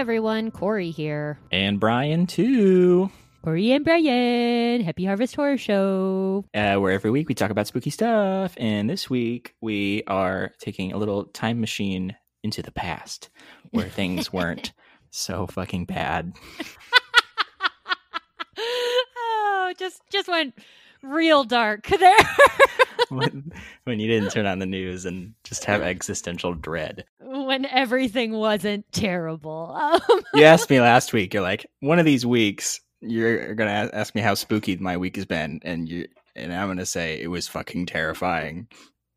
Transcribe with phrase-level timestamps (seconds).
[0.00, 1.38] everyone, Corey here.
[1.52, 3.10] And Brian, too.
[3.44, 6.46] Corey and Brian, Happy Harvest Horror Show.
[6.54, 8.54] Uh, where every week we talk about spooky stuff.
[8.56, 13.28] And this week we are taking a little time machine into the past
[13.72, 14.72] where things weren't
[15.10, 16.32] so fucking bad.
[18.56, 20.54] oh, just just went
[21.02, 22.16] real dark there.
[23.08, 23.52] when,
[23.84, 27.04] when you didn't turn on the news and just have existential dread.
[27.20, 29.76] when everything wasn't terrible.
[29.80, 30.00] Um,
[30.34, 34.14] You asked me last week, you're like, one of these weeks, you're going to ask
[34.14, 35.60] me how spooky my week has been.
[35.64, 38.68] And you, and I'm going to say it was fucking terrifying.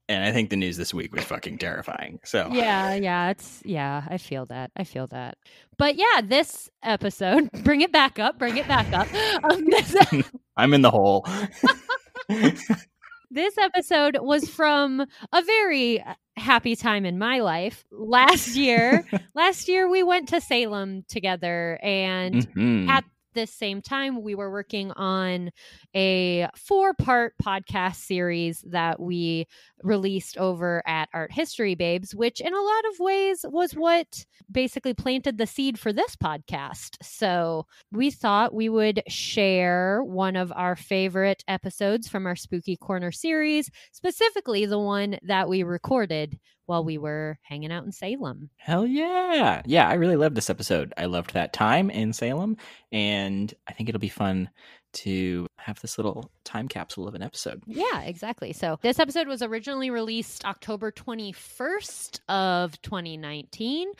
[0.10, 2.20] And I think the news this week was fucking terrifying.
[2.26, 4.70] So yeah, yeah, it's yeah, I feel that.
[4.76, 5.38] I feel that.
[5.78, 9.08] But yeah, this episode, bring it back up, bring it back up.
[9.46, 9.96] Um, this,
[10.56, 11.26] I'm in the hole.
[13.32, 15.02] this episode was from
[15.32, 16.04] a very
[16.38, 17.84] happy time in my life.
[17.92, 22.90] Last year, last year we went to Salem together and Mhm.
[22.90, 25.50] at the same time we were working on
[25.96, 29.48] a four part podcast series that we
[29.84, 34.94] released over at art history babes which in a lot of ways was what basically
[34.94, 40.76] planted the seed for this podcast so we thought we would share one of our
[40.76, 46.98] favorite episodes from our spooky corner series specifically the one that we recorded while we
[46.98, 49.62] were hanging out in salem Hell yeah.
[49.66, 50.94] Yeah, I really loved this episode.
[50.98, 52.58] I loved that time in Salem.
[52.92, 54.50] And I think it'll be fun
[54.94, 57.64] to have this little time capsule of an episode.
[57.66, 58.54] Yeah, exactly.
[58.54, 63.92] So this episode was originally released October 21st of 2019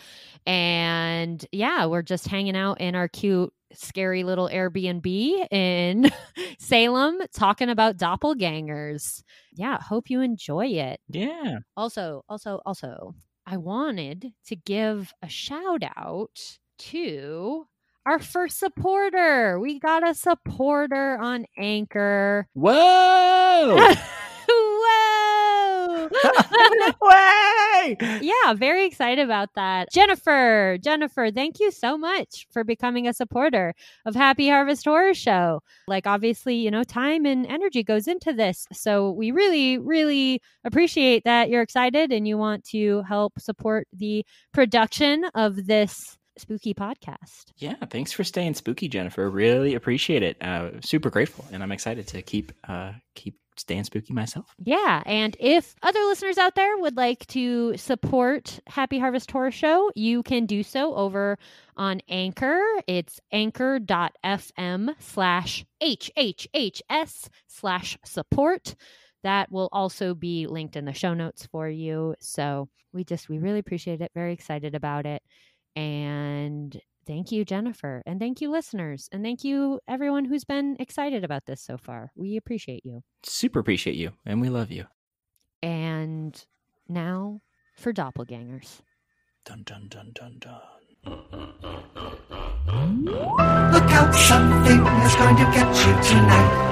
[0.46, 6.12] and yeah, we're just hanging out in our cute scary little Airbnb in
[6.60, 9.24] Salem talking about doppelgangers.
[9.52, 11.00] Yeah, hope you enjoy it.
[11.10, 11.60] Yeah.
[11.76, 13.16] Also, also, also,
[13.46, 16.40] I wanted to give a shout out
[16.80, 17.66] to
[18.06, 19.60] our first supporter.
[19.60, 22.48] We got a supporter on Anchor.
[22.54, 23.94] Whoa!
[24.50, 26.10] Whoa!
[27.02, 27.98] Way!
[28.22, 29.90] yeah, very excited about that.
[29.92, 33.74] Jennifer, Jennifer, thank you so much for becoming a supporter
[34.06, 35.62] of Happy Harvest Horror Show.
[35.88, 38.66] Like, obviously, you know, time and energy goes into this.
[38.72, 44.26] So we really, really appreciate that you're excited and you want to help support the
[44.54, 47.52] production of this spooky podcast.
[47.58, 49.30] Yeah, thanks for staying spooky, Jennifer.
[49.30, 50.42] Really appreciate it.
[50.42, 54.54] Uh, super grateful, and I'm excited to keep uh, keep staying spooky myself.
[54.58, 55.04] Yeah.
[55.06, 60.24] And if other listeners out there would like to support Happy Harvest Horror Show, you
[60.24, 61.38] can do so over
[61.78, 62.60] on Anchor.
[62.88, 68.76] It's anchor.fm slash HHHS slash support.
[69.24, 72.16] That will also be linked in the show notes for you.
[72.20, 74.12] So we just, we really appreciate it.
[74.14, 75.22] Very excited about it.
[75.76, 78.04] And thank you, Jennifer.
[78.06, 79.10] And thank you, listeners.
[79.12, 82.12] And thank you, everyone who's been excited about this so far.
[82.16, 83.04] We appreciate you.
[83.24, 84.86] Super appreciate you, and we love you.
[85.62, 86.46] And
[86.88, 87.42] now
[87.76, 88.82] for doppelgangers.
[89.46, 90.62] Dun dun dun dun dun.
[93.74, 96.70] Look out, something is going to get you tonight.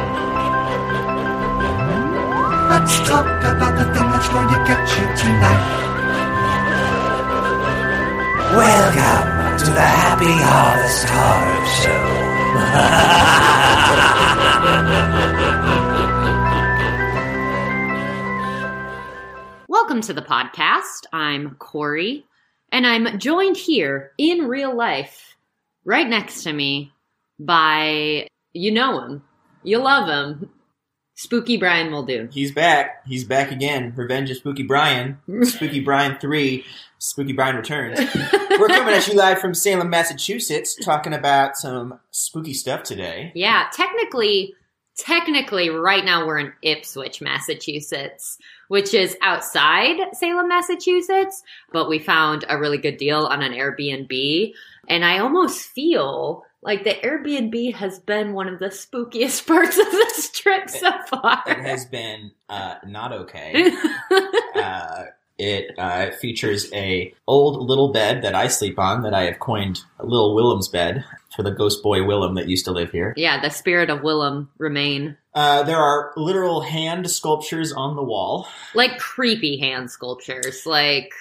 [2.69, 5.90] Let's talk about the thing that's going to get you tonight.
[8.51, 11.61] Welcome to the Happy Harvest Horror
[19.69, 21.05] Welcome to the podcast.
[21.13, 22.25] I'm Corey,
[22.73, 25.37] and I'm joined here in real life,
[25.85, 26.91] right next to me,
[27.39, 29.23] by you know him,
[29.63, 30.49] you love him,
[31.15, 32.29] Spooky Brian Muldoon.
[32.31, 33.05] He's back.
[33.05, 33.93] He's back again.
[33.95, 35.19] Revenge of Spooky Brian.
[35.43, 36.65] Spooky Brian 3.
[37.01, 37.99] Spooky Brian returns.
[38.59, 43.31] We're coming at you live from Salem, Massachusetts, talking about some spooky stuff today.
[43.33, 44.53] Yeah, technically,
[44.95, 48.37] technically, right now we're in Ipswich, Massachusetts,
[48.67, 51.41] which is outside Salem, Massachusetts,
[51.73, 54.53] but we found a really good deal on an Airbnb.
[54.87, 59.91] And I almost feel like the Airbnb has been one of the spookiest parts of
[59.91, 61.41] this trip so far.
[61.47, 63.71] It has been uh, not okay.
[64.53, 65.05] Uh,
[65.41, 69.81] it uh, features a old little bed that I sleep on that I have coined
[69.99, 71.03] Little Willem's bed
[71.35, 73.13] for the ghost boy Willem that used to live here.
[73.17, 75.17] yeah, the spirit of Willem remain.
[75.33, 78.47] Uh, there are literal hand sculptures on the wall.
[78.75, 81.11] Like creepy hand sculptures, like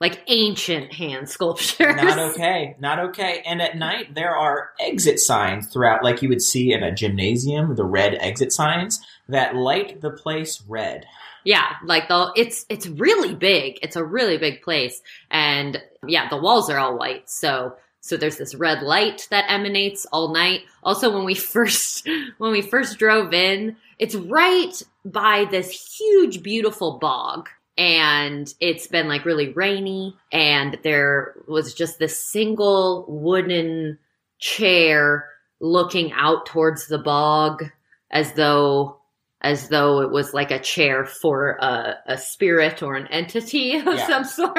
[0.00, 1.96] like ancient hand sculptures.
[1.96, 2.74] Not okay.
[2.80, 3.42] Not okay.
[3.46, 7.76] And at night, there are exit signs throughout, like you would see in a gymnasium,
[7.76, 11.06] the red exit signs that light the place red.
[11.44, 13.78] Yeah, like the it's it's really big.
[13.82, 15.00] It's a really big place,
[15.30, 17.28] and yeah, the walls are all white.
[17.30, 20.62] So So there's this red light that emanates all night.
[20.82, 22.08] Also, when we first
[22.38, 27.48] when we first drove in, it's right by this huge, beautiful bog.
[27.78, 33.98] And it's been like really rainy, and there was just this single wooden
[34.38, 35.28] chair
[35.60, 37.64] looking out towards the bog
[38.10, 38.99] as though
[39.40, 43.86] as though it was like a chair for a, a spirit or an entity of
[43.86, 44.06] Yeah.
[44.06, 44.56] some sort.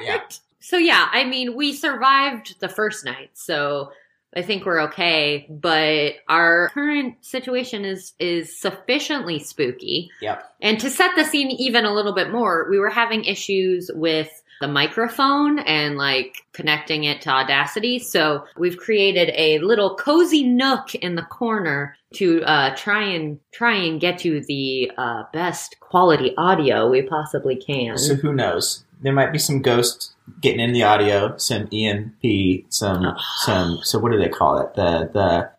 [0.00, 0.22] Yeah.
[0.60, 3.92] So yeah, I mean, we survived the first night, so
[4.36, 5.46] I think we're okay.
[5.48, 10.10] But our current situation is is sufficiently spooky.
[10.20, 10.44] Yep.
[10.60, 14.28] And to set the scene even a little bit more, we were having issues with
[14.60, 17.98] the microphone and like connecting it to Audacity.
[17.98, 23.74] So we've created a little cozy nook in the corner to uh, try and try
[23.74, 27.98] and get you the uh, best quality audio we possibly can.
[27.98, 28.84] So who knows?
[29.00, 33.14] There might be some ghosts getting in the audio, some EMP, some Oh.
[33.38, 33.78] some.
[33.82, 34.74] So what do they call it?
[34.74, 35.50] The the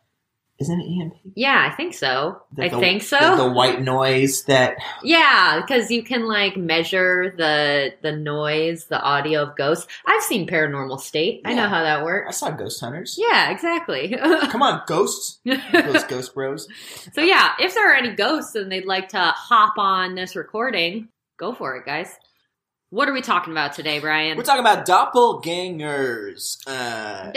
[0.59, 1.13] isn't it EMP?
[1.35, 2.41] yeah, I think so.
[2.53, 3.17] The- I the- think so.
[3.17, 8.99] The, the white noise that Yeah, because you can like measure the the noise, the
[9.01, 9.87] audio of ghosts.
[10.05, 11.41] I've seen Paranormal State.
[11.45, 12.27] I know how that works.
[12.27, 13.15] I saw Ghost Hunters.
[13.17, 14.15] Yeah, exactly.
[14.49, 15.39] Come on, ghosts!
[15.45, 16.67] Those ghost bros.
[17.13, 21.07] so yeah, if there are any ghosts and they'd like to hop on this recording,
[21.37, 22.09] go for it, guys.
[22.91, 24.35] What are we talking about today, Brian?
[24.35, 26.57] We're talking about doppelgangers.
[26.65, 27.31] Uh,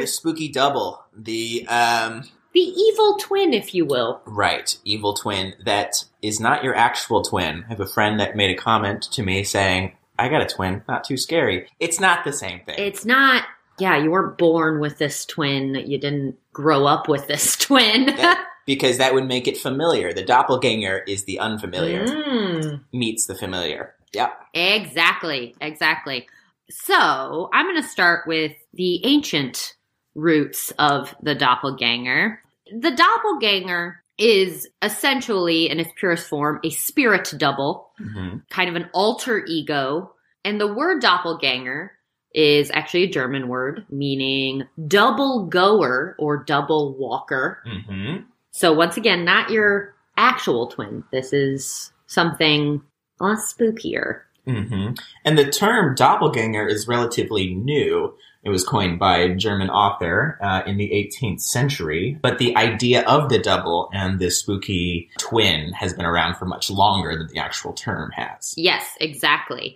[0.00, 1.04] the spooky double.
[1.16, 4.20] The um, the evil twin, if you will.
[4.26, 7.64] right evil twin that is not your actual twin.
[7.66, 10.82] I have a friend that made a comment to me saying, "I got a twin.
[10.88, 11.68] Not too scary.
[11.78, 13.44] It's not the same thing." It's not.
[13.78, 15.74] Yeah, you weren't born with this twin.
[15.74, 18.06] You didn't grow up with this twin.
[18.06, 20.12] That- because that would make it familiar.
[20.12, 22.80] The doppelganger is the unfamiliar Mm.
[22.92, 23.94] meets the familiar.
[24.16, 24.42] Yep.
[24.54, 26.26] Exactly, exactly.
[26.70, 29.74] So I'm going to start with the ancient
[30.14, 32.40] roots of the doppelganger.
[32.72, 38.88] The doppelganger is essentially, in its purest form, a spirit double, hmm kind of an
[38.94, 40.12] alter ego.
[40.44, 41.92] And the word doppelganger
[42.32, 47.62] is actually a German word meaning double goer or double walker.
[47.66, 48.22] hmm
[48.52, 51.04] So once again, not your actual twin.
[51.12, 52.82] This is something
[53.20, 54.22] a lot spookier.
[54.46, 54.90] hmm
[55.24, 58.14] And the term doppelganger is relatively new.
[58.42, 63.02] It was coined by a German author uh, in the 18th century, but the idea
[63.02, 67.40] of the double and the spooky twin has been around for much longer than the
[67.40, 68.54] actual term has.
[68.56, 69.74] Yes, exactly.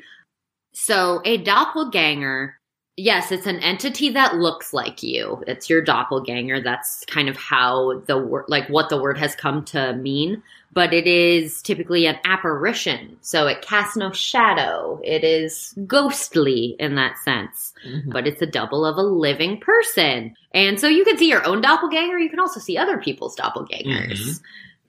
[0.72, 2.59] So a doppelganger,
[3.00, 5.42] yes, it's an entity that looks like you.
[5.46, 6.60] It's your doppelganger.
[6.60, 10.42] That's kind of how the word, like what the word has come to mean.
[10.72, 13.16] But it is typically an apparition.
[13.22, 15.00] So it casts no shadow.
[15.02, 17.72] It is ghostly in that sense.
[17.84, 18.12] Mhm.
[18.12, 20.36] But it's a double of a living person.
[20.54, 22.18] And so you can see your own doppelganger.
[22.18, 24.20] You can also see other people's doppelgangers.
[24.20, 24.40] Mhm.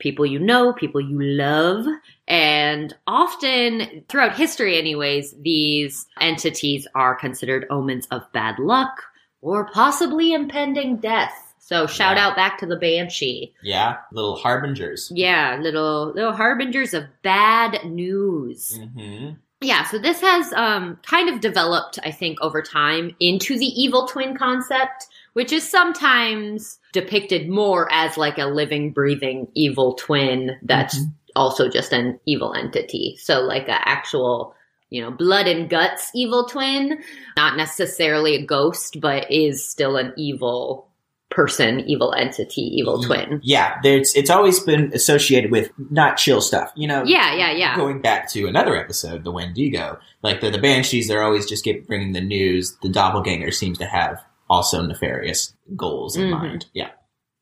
[0.02, 1.86] People you know, people you love.
[2.28, 9.04] And often throughout history, anyways, these entities are considered omens of bad luck
[9.42, 11.54] or possibly impending death.
[11.60, 12.28] So shout Yeah.
[12.28, 13.54] out back to the banshee.
[13.64, 15.12] Yeah, little harbingers.
[15.14, 18.78] Yeah, little little harbingers of bad news.
[18.94, 19.30] hmm
[19.62, 24.08] Yeah, so this has um, kind of developed, I think, over time into the evil
[24.08, 30.98] twin concept, which is sometimes depicted more as like a living, breathing evil twin that's
[31.00, 31.12] Mhm.
[31.36, 33.16] also just an evil entity.
[33.20, 34.54] So, like a actual,
[34.90, 37.02] you know, blood and guts evil twin,
[37.38, 40.88] not necessarily a ghost, but is still an evil
[41.30, 43.40] person, evil entity, evil twin.
[43.42, 46.74] Yeah, there's it's always been associated with not chill stuff.
[46.76, 47.78] You know, Yeah, yeah, yeah.
[47.78, 51.88] Going back to another episode, the Wendigo, like the, the Banshees, they're always just get,
[51.88, 52.76] bringing the news.
[52.84, 54.22] The Doppelganger seems to have
[54.52, 56.32] also nefarious goals in Mhm.
[56.32, 56.66] mind.
[56.74, 56.90] Yeah.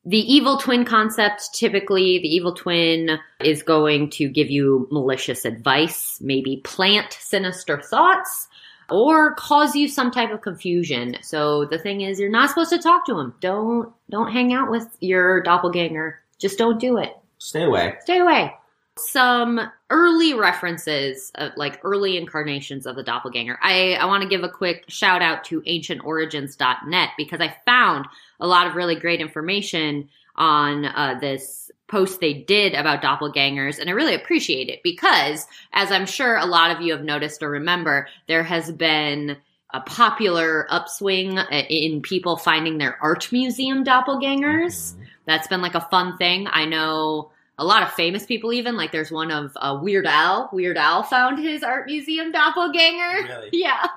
[0.05, 6.17] The evil twin concept, typically, the evil twin is going to give you malicious advice,
[6.21, 8.47] maybe plant sinister thoughts,
[8.89, 11.17] or cause you some type of confusion.
[11.21, 13.33] So the thing is, you're not supposed to talk to him.
[13.41, 16.19] Don't don't hang out with your doppelganger.
[16.39, 17.13] Just don't do it.
[17.39, 17.95] Stay away.
[18.01, 18.53] Stay away.
[18.99, 23.57] Some early references, of, like early incarnations of the doppelganger.
[23.61, 28.07] I, I want to give a quick shout out to ancientorigins.net because I found
[28.39, 33.89] a lot of really great information on uh, this post they did about doppelgangers, and
[33.89, 37.49] I really appreciate it because, as I'm sure a lot of you have noticed or
[37.49, 39.37] remember, there has been
[39.71, 44.93] a popular upswing uh, in people finding their art museum doppelgangers.
[45.25, 46.47] That's been like a fun thing.
[46.49, 50.49] I know a lot of famous people even like there's one of uh, Weird Al.
[50.53, 53.27] Weird Al found his art museum doppelganger.
[53.27, 53.49] Really?
[53.59, 53.87] Yeah.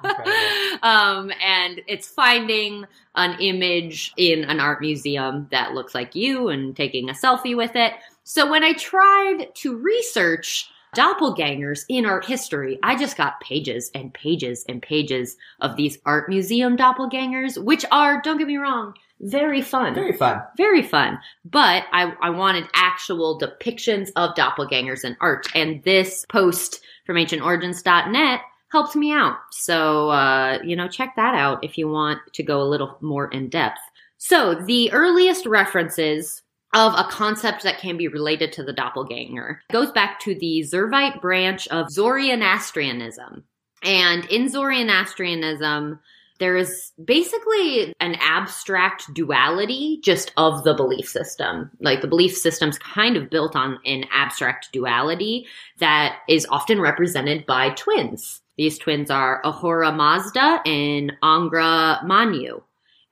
[0.83, 6.75] Um, and it's finding an image in an art museum that looks like you and
[6.77, 7.93] taking a selfie with it.
[8.25, 14.13] So when I tried to research doppelgangers in art history, I just got pages and
[14.13, 19.63] pages and pages of these art museum doppelgangers, which are, don't get me wrong, very
[19.63, 20.43] fun Very fun.
[20.57, 21.19] very fun.
[21.45, 25.47] But I, I wanted actual depictions of doppelgangers in art.
[25.55, 29.37] And this post from ancientorigins.net helped me out.
[29.53, 33.29] So, uh, you know, check that out if you want to go a little more
[33.29, 33.81] in depth.
[34.19, 36.43] So, the earliest references
[36.75, 41.21] of a concept that can be related to the doppelganger goes back to the Zervite
[41.21, 43.45] branch of Zoroastrianism.
[43.83, 46.01] And in Zoroastrianism,
[46.39, 51.71] there is basically an abstract duality just of the belief system.
[51.81, 55.47] Like the belief system's kind of built on an abstract duality
[55.79, 58.41] that is often represented by twins.
[58.57, 62.63] These twins are Ahura Mazda and Angra Mainyu.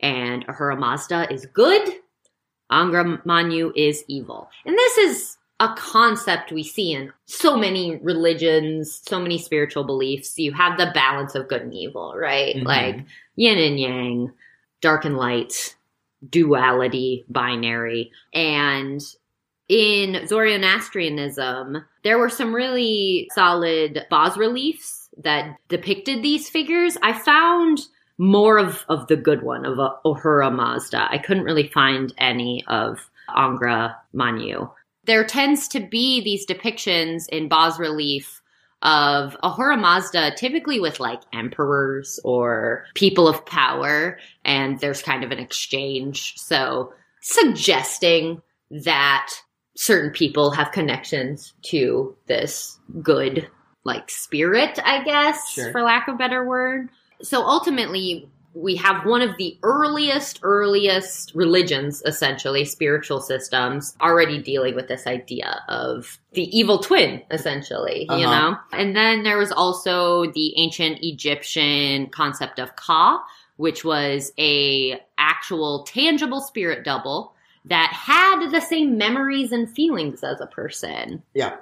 [0.00, 1.88] And Ahura Mazda is good,
[2.70, 4.48] Angra Mainyu is evil.
[4.64, 10.38] And this is a concept we see in so many religions, so many spiritual beliefs.
[10.38, 12.56] You have the balance of good and evil, right?
[12.56, 12.64] Mhm.
[12.64, 13.04] Like
[13.36, 14.32] yin and yang,
[14.80, 15.76] dark and light,
[16.28, 18.10] duality, binary.
[18.32, 19.02] And
[19.68, 26.96] in Zoroastrianism, there were some really solid bas reliefs that depicted these figures.
[27.02, 27.80] I found
[28.16, 31.08] more of, of the good one of uh, Ahura Mazda.
[31.10, 32.98] I couldn't really find any of
[33.28, 34.70] Angra Mainyu.
[35.10, 38.40] There tends to be these depictions in bas relief
[38.82, 45.32] of Ahura Mazda, typically with like emperors or people of power, and there's kind of
[45.32, 46.34] an exchange.
[46.36, 48.40] So, suggesting
[48.70, 49.32] that
[49.76, 53.48] certain people have connections to this good,
[53.82, 55.72] like spirit, I guess, Sure.
[55.72, 56.88] for lack of a better word.
[57.20, 64.74] So, ultimately, we have one of the earliest, earliest religions, essentially, spiritual systems, already dealing
[64.74, 68.50] with this idea of the evil twin, essentially, you Uh-huh.
[68.50, 68.56] know?
[68.72, 73.22] And then there was also the ancient Egyptian concept of Ka,
[73.56, 77.34] which was a actual tangible spirit double
[77.66, 81.22] that had the same memories and feelings as a person.
[81.34, 81.56] Yeah.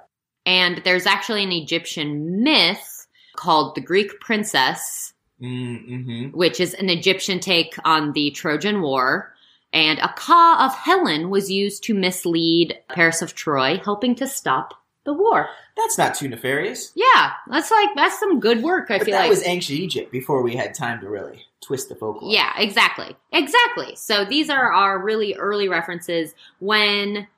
[0.47, 6.31] And there's actually an Egyptian myth called the Greek princess Mm-hmm.
[6.37, 9.35] which is an Egyptian take on the Trojan War.
[9.73, 14.75] And a Ka of Helen was used to mislead Paris of Troy, helping to stop
[15.05, 15.49] the war.
[15.77, 16.91] That's not too nefarious.
[16.97, 18.91] Yeah, that's like that's some good work.
[18.91, 19.31] I But feel that like.
[19.31, 22.33] That was ancient Egypt before we had time to really twist the folklore.
[22.33, 23.95] yeah, exactly, exactly.
[23.95, 27.29] So these are our really early references when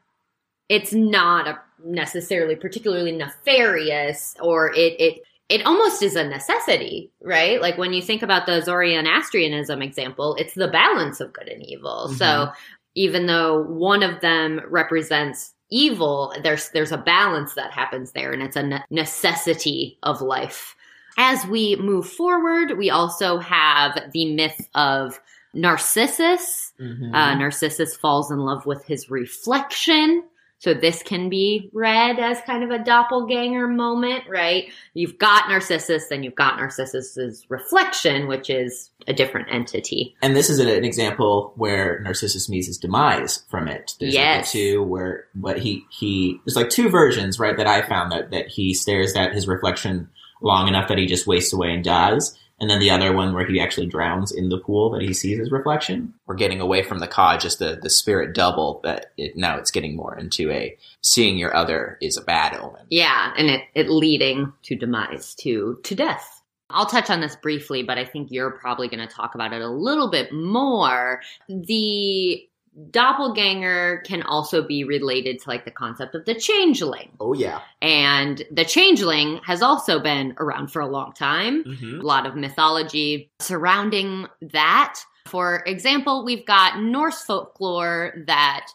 [0.69, 7.61] it's not a necessarily particularly nefarious, or it it it almost is a necessity, right?
[7.61, 12.09] Like when you think about the Zoroastrianism example, it's the balance of good and evil.
[12.09, 12.53] So Mhm.
[12.95, 18.43] even though one of them represents evil, there's there's a balance that happens there, and
[18.43, 20.75] it's a ne- necessity of life.
[21.19, 25.21] As we move forward, we also have the myth of
[25.53, 26.73] Narcissus.
[26.81, 27.15] Mhm.
[27.15, 30.23] Uh, Narcissus falls in love with his reflection.
[30.61, 34.71] So this can be read as kind of a doppelganger moment, right?
[34.93, 40.15] You've got Narcissus, then you've got Narcissus's reflection, which is a different entity.
[40.21, 43.95] and this is an, example where Narcissus meets his demise from it.
[43.99, 44.45] There's Yes.
[44.45, 47.57] like two where, but he he there's like two versions, right?
[47.57, 50.11] That I found that that he stares at his reflection
[50.43, 52.37] long enough that he just wastes away and dies.
[52.61, 55.39] And then the other one where he actually drowns in the pool that he sees
[55.39, 56.13] his reflection.
[56.27, 59.71] We're getting away from the Ka, just the, the spirit double, but it, now it's
[59.71, 62.87] getting more into a seeing your other is a bad omen.
[62.91, 66.43] Yeah, and it, it leading to demise, to to death.
[66.73, 69.61] I'll touch on this briefly, but I think you're probably going to talk about it
[69.61, 71.21] a little bit more.
[71.49, 72.47] The
[72.91, 77.11] doppelganger can also be related to like the concept of the changeling.
[77.21, 77.61] Oh yeah.
[77.83, 81.65] And the changeling has also been around for a long time.
[81.65, 82.01] Mm-hmm.
[82.01, 85.01] A lot of mythology surrounding that.
[85.27, 88.67] For example, we've got Norse folklore that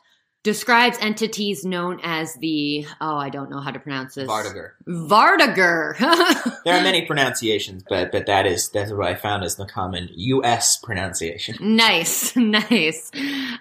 [0.46, 4.30] describes entities known as the, oh, I don't know how to pronounce this.
[4.30, 4.74] Vartiger.
[4.88, 5.96] Vartiger.
[6.64, 10.10] There are many pronunciations, but but that is that's what I found is the common
[10.16, 10.78] U.S.
[10.78, 11.58] pronunciation.
[11.60, 13.12] Nice, nice.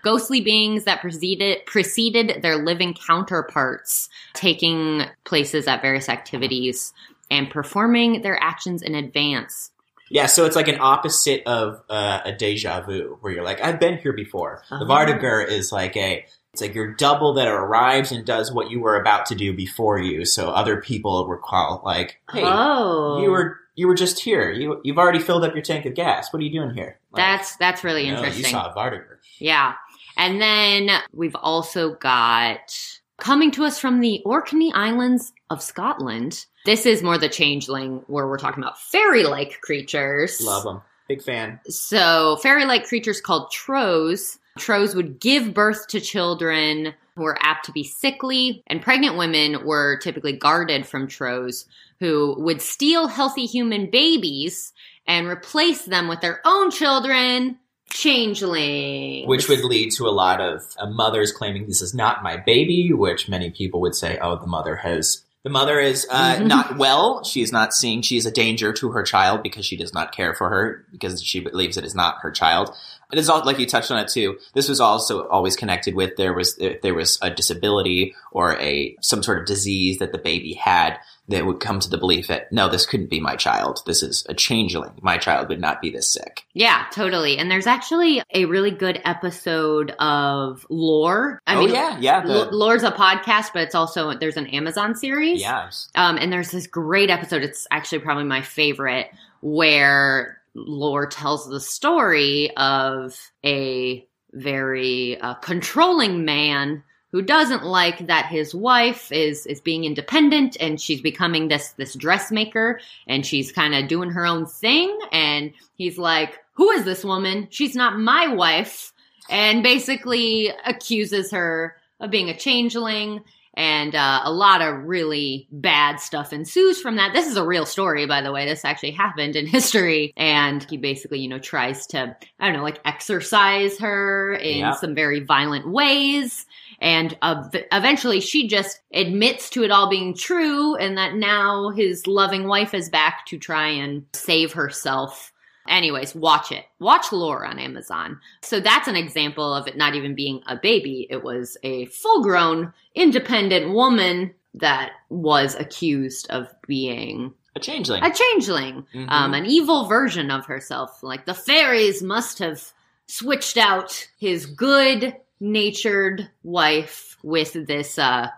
[0.03, 6.93] Ghostly beings that preceded preceded their living counterparts, taking places at various activities
[7.31, 9.71] and performing their actions in advance.
[10.11, 13.81] Yeah, so it's like an opposite of uh, a deja vu, where you're like, I've
[13.81, 14.63] been here before.
[14.71, 14.87] The Oh.
[14.87, 16.25] Vartiger is like a,
[16.55, 19.99] it's like your double that arrives and does what you were about to do before
[19.99, 24.53] you, so other people recall, like, hey, oh, you were you were just here.
[24.53, 26.33] You you've already filled up your tank of gas.
[26.33, 27.01] What are you doing here?
[27.11, 28.45] Like, that's that's really no, interesting.
[28.45, 29.17] You saw a Vartiger.
[29.41, 29.75] Yeah.
[30.17, 32.73] And then we've also got
[33.19, 36.47] coming to us from the Orkney Islands of Scotland.
[36.65, 40.41] This is more the changeling where we're talking about fairy like creatures.
[40.41, 40.83] Love them.
[41.09, 41.59] Big fan.
[41.67, 44.39] So, fairy like creatures called Trows.
[44.59, 49.65] Trows would give birth to children who were apt to be sickly, and pregnant women
[49.65, 51.67] were typically guarded from Trows
[52.01, 54.73] who would steal healthy human babies
[55.07, 57.59] and replace them with their own children,
[57.91, 59.29] changelings.
[59.29, 62.93] Which would lead to a lot of uh, mothers claiming this is not my baby,
[62.93, 65.23] which many people would say, oh, the mother has.
[65.45, 66.47] The mother is uh, Mhm.
[66.47, 67.23] not well.
[67.23, 70.15] She is not seeing she is a danger to her child because she does not
[70.15, 72.75] care for her because she believes it is not her child.
[73.15, 74.39] It is all like you touched on it too.
[74.55, 78.97] This was also always connected with there was if there was a disability or a
[79.01, 82.51] some sort of disease that the baby had that would come to the belief that
[82.53, 83.83] no, this couldn't be my child.
[83.87, 84.91] This is a changeling.
[85.01, 86.45] My child would not be this sick.
[86.55, 87.39] Yeah, totally.
[87.39, 91.41] And there's actually a really good episode of Lore.
[91.47, 94.97] I oh mean, yeah, yeah, the- Lore's a podcast, but it's also there's an Amazon
[94.97, 95.41] series.
[95.41, 95.71] yeah.
[95.95, 97.45] Um, and there's this great episode.
[97.45, 106.25] It's actually probably my favorite, where Lore tells the story of a very uh, controlling
[106.25, 106.83] man
[107.13, 111.95] who doesn't like that his wife is is being independent and she's becoming this this
[111.95, 114.99] dressmaker and she's kind of doing her own thing.
[115.13, 117.49] And he's like who is this woman?
[117.51, 118.93] She's not my wife.
[119.31, 123.23] And basically accuses her of being a changeling
[123.55, 127.13] and uh, a lot of really bad stuff ensues from that.
[127.13, 128.45] This is a real story, by the way.
[128.47, 132.63] This actually happened in history, and he basically, you know, tries to, I don't know,
[132.63, 134.73] like exercise her in Yeah.
[134.73, 136.47] some very violent ways.
[136.81, 142.07] And uh, eventually, she just admits to it all being true, and that now his
[142.07, 145.33] loving wife is back to try and save herself.
[145.69, 146.65] Anyways, watch it.
[146.79, 148.21] Watch Lore on Amazon.
[148.43, 151.07] So that's an example of it not even being a baby.
[151.09, 158.05] It was a full grown, independent woman that was accused of being A changeling.
[158.05, 159.11] a changeling, Mhm.
[159.11, 161.03] um, an evil version of herself.
[161.03, 162.63] Like the fairies must have
[163.07, 168.29] switched out his good natured wife with this, uh,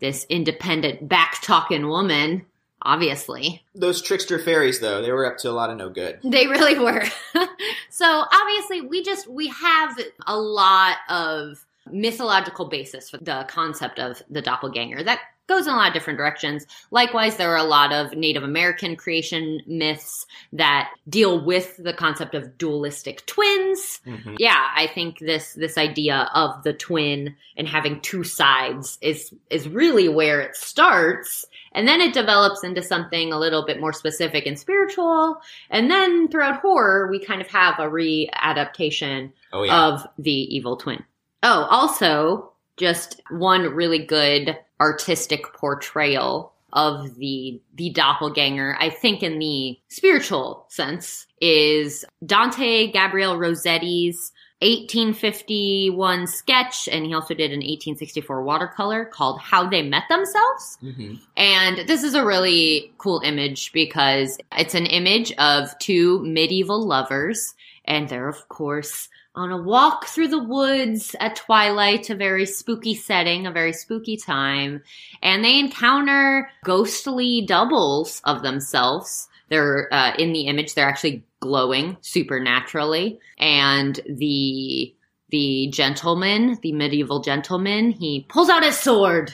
[0.00, 2.46] this independent back talking woman,
[2.82, 3.62] obviously.
[3.74, 6.18] Those trickster fairies, though, they were up to a lot of no good.
[6.30, 7.04] They really were.
[7.90, 14.22] so obviously we just we have a lot of mythological basis for the concept of
[14.30, 15.02] the doppelganger.
[15.02, 16.66] That goes in a lot of different directions.
[16.90, 22.34] Likewise, there are a lot of Native American creation myths that deal with the concept
[22.34, 24.00] of dualistic twins.
[24.06, 24.36] Mhm.
[24.38, 29.68] Yeah, I think this this idea of the twin and having two sides is is
[29.68, 31.44] really where it starts.
[31.72, 35.40] And then it develops into something a little bit more specific and spiritual.
[35.70, 39.86] And then throughout horror, we kind of have a readaptation Oh yeah.
[39.88, 41.04] of the evil twin.
[41.42, 49.38] Oh, also, just one really good artistic portrayal of the the doppelganger, I think in
[49.38, 58.42] the spiritual sense, is Dante Gabriel Rossetti's 1851 sketch, and he also did an 1864
[58.42, 60.78] watercolor called How They Met Themselves.
[60.80, 66.86] hmm And this is a really cool image because it's an image of two medieval
[66.86, 67.54] lovers,
[67.86, 72.94] and they're, of course, on a walk through the woods at twilight, a very spooky
[72.94, 74.82] setting, a very spooky time,
[75.22, 79.28] and they encounter ghostly doubles of themselves.
[79.48, 84.94] They're uh, in the image, they're actually glowing supernaturally, and the
[85.30, 89.32] the gentleman, the medieval gentleman, he pulls out his sword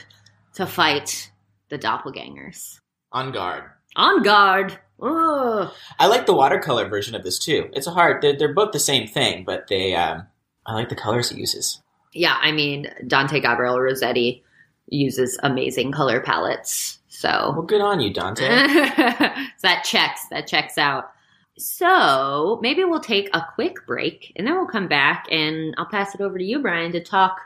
[0.53, 1.31] to fight
[1.69, 2.79] the doppelgangers.
[3.11, 3.63] On guard.
[3.95, 4.77] On guard.
[5.01, 5.71] Ugh.
[5.99, 7.69] I like the watercolor version of this too.
[7.73, 8.21] It's a hard.
[8.21, 9.95] They're, they're both the same thing, but they.
[9.95, 10.27] Um,
[10.65, 11.81] I like the colors he uses.
[12.13, 14.43] Yeah, I mean, Dante Gabriel Rossetti
[14.89, 16.99] uses amazing color palettes.
[17.07, 18.47] So well, good on you, Dante.
[18.47, 20.27] that checks.
[20.29, 21.11] That checks out.
[21.57, 26.13] So maybe we'll take a quick break and then we'll come back and I'll pass
[26.13, 27.39] it over to you, Brian, to talk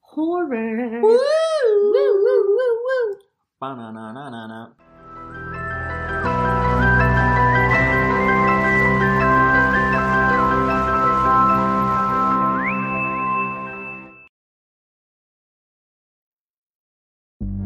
[0.00, 1.00] horror.
[1.00, 3.16] Woo, woo, woo, woo.
[3.60, 4.83] Ba-na-na-na-na-na.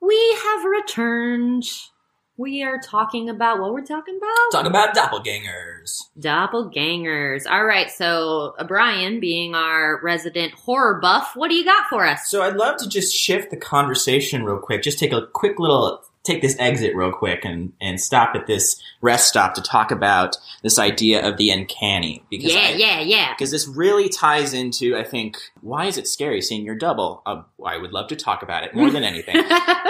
[0.00, 1.64] We have returned.
[2.36, 4.50] We are talking about what we're talking about?
[4.50, 6.04] Talk about doppelgangers.
[6.18, 7.44] Doppelgangers.
[7.46, 12.06] All right, so uh, Brian, being our resident horror buff, what do you got for
[12.06, 12.30] us?
[12.30, 14.82] So I'd love to just shift the conversation real quick.
[14.82, 18.80] Just take a quick little take this exit real quick and and stop at this
[19.00, 23.32] rest stop to talk about this idea of the uncanny because Yeah, I, yeah, yeah.
[23.32, 27.22] because this really ties into I think why is it scary seeing your double?
[27.24, 29.36] Uh, I would love to talk about it more than anything.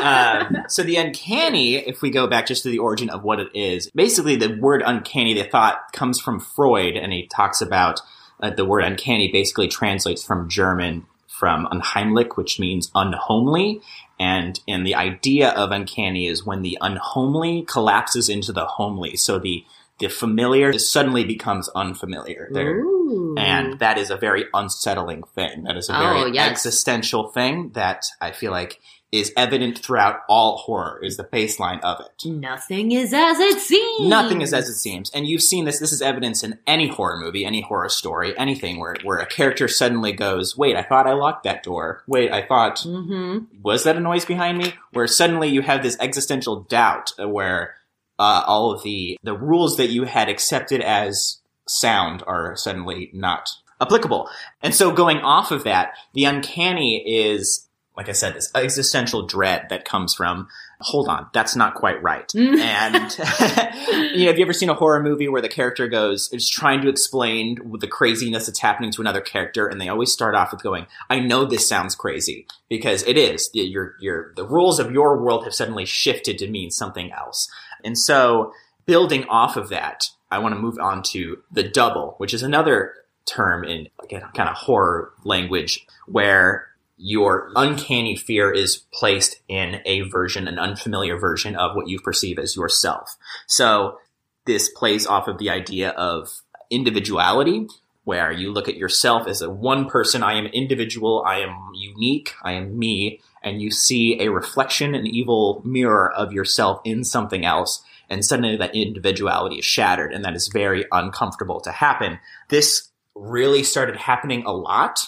[0.02, 3.48] um, so the uncanny, if we go back just to the origin of what it
[3.54, 8.00] is, basically the word uncanny, the thought comes from Freud, and he talks about
[8.40, 11.06] uh, the word uncanny basically translates from German
[11.40, 13.81] from unheimlich, which means unhomely.
[14.20, 19.16] And, and the idea of uncanny is when the unhomely collapses into the homely.
[19.16, 19.64] So the,
[19.98, 22.48] the familiar suddenly becomes unfamiliar.
[22.53, 23.35] There, Ooh.
[23.38, 25.64] and that is a very unsettling thing.
[25.64, 26.50] That is a Oh, very yes.
[26.50, 28.79] existential thing that I feel like
[29.12, 31.00] is evident throughout all horror.
[31.02, 32.24] Is the baseline of it.
[32.24, 34.08] Nothing is as it seems.
[34.08, 35.78] Nothing is as it seems, and you've seen this.
[35.80, 39.66] This is evidence in any horror movie, any horror story, anything where where a character
[39.68, 42.02] suddenly goes, "Wait, I thought I locked that door.
[42.06, 43.60] Wait, I thought Mm-hmm.
[43.62, 47.74] was that a noise behind me?" Where suddenly you have this existential doubt, where
[48.18, 53.48] uh, all of the the rules that you had accepted as sound are suddenly not
[53.80, 54.28] applicable.
[54.62, 57.66] And so going off of that, the uncanny is,
[57.96, 60.48] like I said, this existential dread that comes from,
[60.81, 62.26] hold on, that's not quite right.
[62.40, 62.59] Mm.
[62.59, 66.48] and, you know, have you ever seen a horror movie where the character goes, is
[66.48, 70.53] trying to explain the craziness that's happening to another character, and they always start off
[70.53, 73.50] with going, I know this sounds crazy, because it is.
[73.53, 77.50] Your, your, the rules of your world have suddenly shifted to mean something else.
[77.85, 78.53] And so,
[78.87, 82.94] building off of that, I want to move on to the double, which is another
[83.26, 86.69] term in again kind of horror language where
[87.02, 92.38] your uncanny fear is placed in a version, an unfamiliar version of what you perceive
[92.38, 93.16] as yourself.
[93.46, 93.98] So
[94.44, 97.66] this plays off of the idea of individuality,
[98.04, 100.22] where you look at yourself as a one person.
[100.22, 101.22] I am individual.
[101.26, 102.34] I am unique.
[102.42, 103.20] I am me.
[103.42, 107.82] And you see a reflection, an evil mirror of yourself in something else.
[108.10, 110.12] And suddenly that individuality is shattered.
[110.12, 112.18] And that is very uncomfortable to happen.
[112.48, 114.98] This really started happening a lot.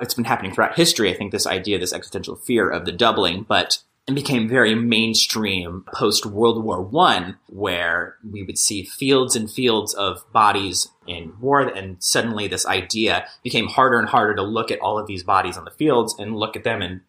[0.00, 1.12] It's been happening throughout history.
[1.12, 5.84] I think this idea, this existential fear of the doubling, but it became very mainstream
[5.94, 11.60] post World War One, where we would see fields and fields of bodies in war,
[11.60, 15.56] and suddenly this idea became harder and harder to look at all of these bodies
[15.56, 17.02] on the fields and look at them and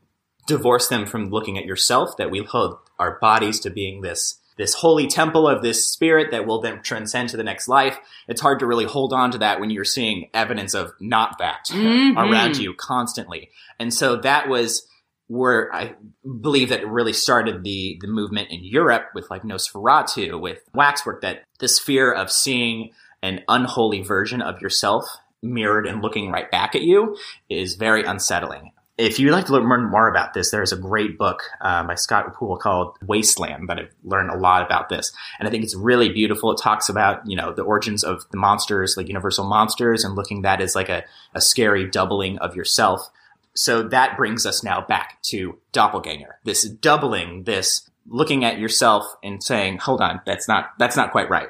[0.48, 2.18] divorce them from looking at yourself.
[2.18, 6.46] That we hold our bodies to being this this holy temple of this spirit that
[6.46, 7.98] will then transcend to the next life.
[8.28, 11.66] It's hard to really hold on to that when you're seeing evidence of not that
[11.72, 12.16] Mhm.
[12.18, 13.50] around you constantly.
[13.80, 14.88] And so that was
[15.28, 15.96] where I
[16.42, 21.22] believe that it really started the the movement in Europe with like Nosferatu, with waxwork,
[21.22, 22.92] that this fear of seeing
[23.24, 25.06] an unholy version of yourself
[25.42, 27.16] mirrored and looking right back at you
[27.50, 28.72] is very unsettling.
[29.02, 32.32] If you'd like to learn more about this, there's a great book uh, by Scott
[32.36, 36.10] Poole called Wasteland that I've learned a lot about this, and I think it's really
[36.10, 36.52] beautiful.
[36.52, 40.44] It talks about you know the origins of the monsters, like universal monsters, and looking
[40.44, 43.10] that as like a, a scary doubling of yourself.
[43.56, 46.38] So that brings us now back to doppelganger.
[46.44, 51.28] This doubling, this looking at yourself and saying, "Hold on, that's not that's not quite
[51.28, 51.50] right."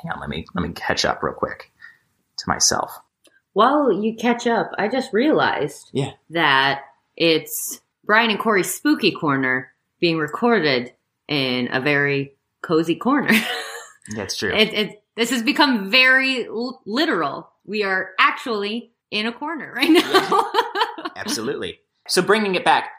[0.00, 1.72] Hang on, let me let me catch up real quick
[2.36, 3.00] to myself.
[3.54, 6.10] While you catch up, I just realized Yeah.
[6.30, 6.82] that
[7.16, 10.92] it's Brian and Corey's spooky corner being recorded
[11.28, 13.32] in a very cozy corner.
[14.14, 14.52] That's true.
[14.52, 17.48] it, it, this has become very l- literal.
[17.64, 20.50] We are actually in a corner right now.
[21.16, 21.78] Absolutely.
[22.08, 22.90] So bringing it back,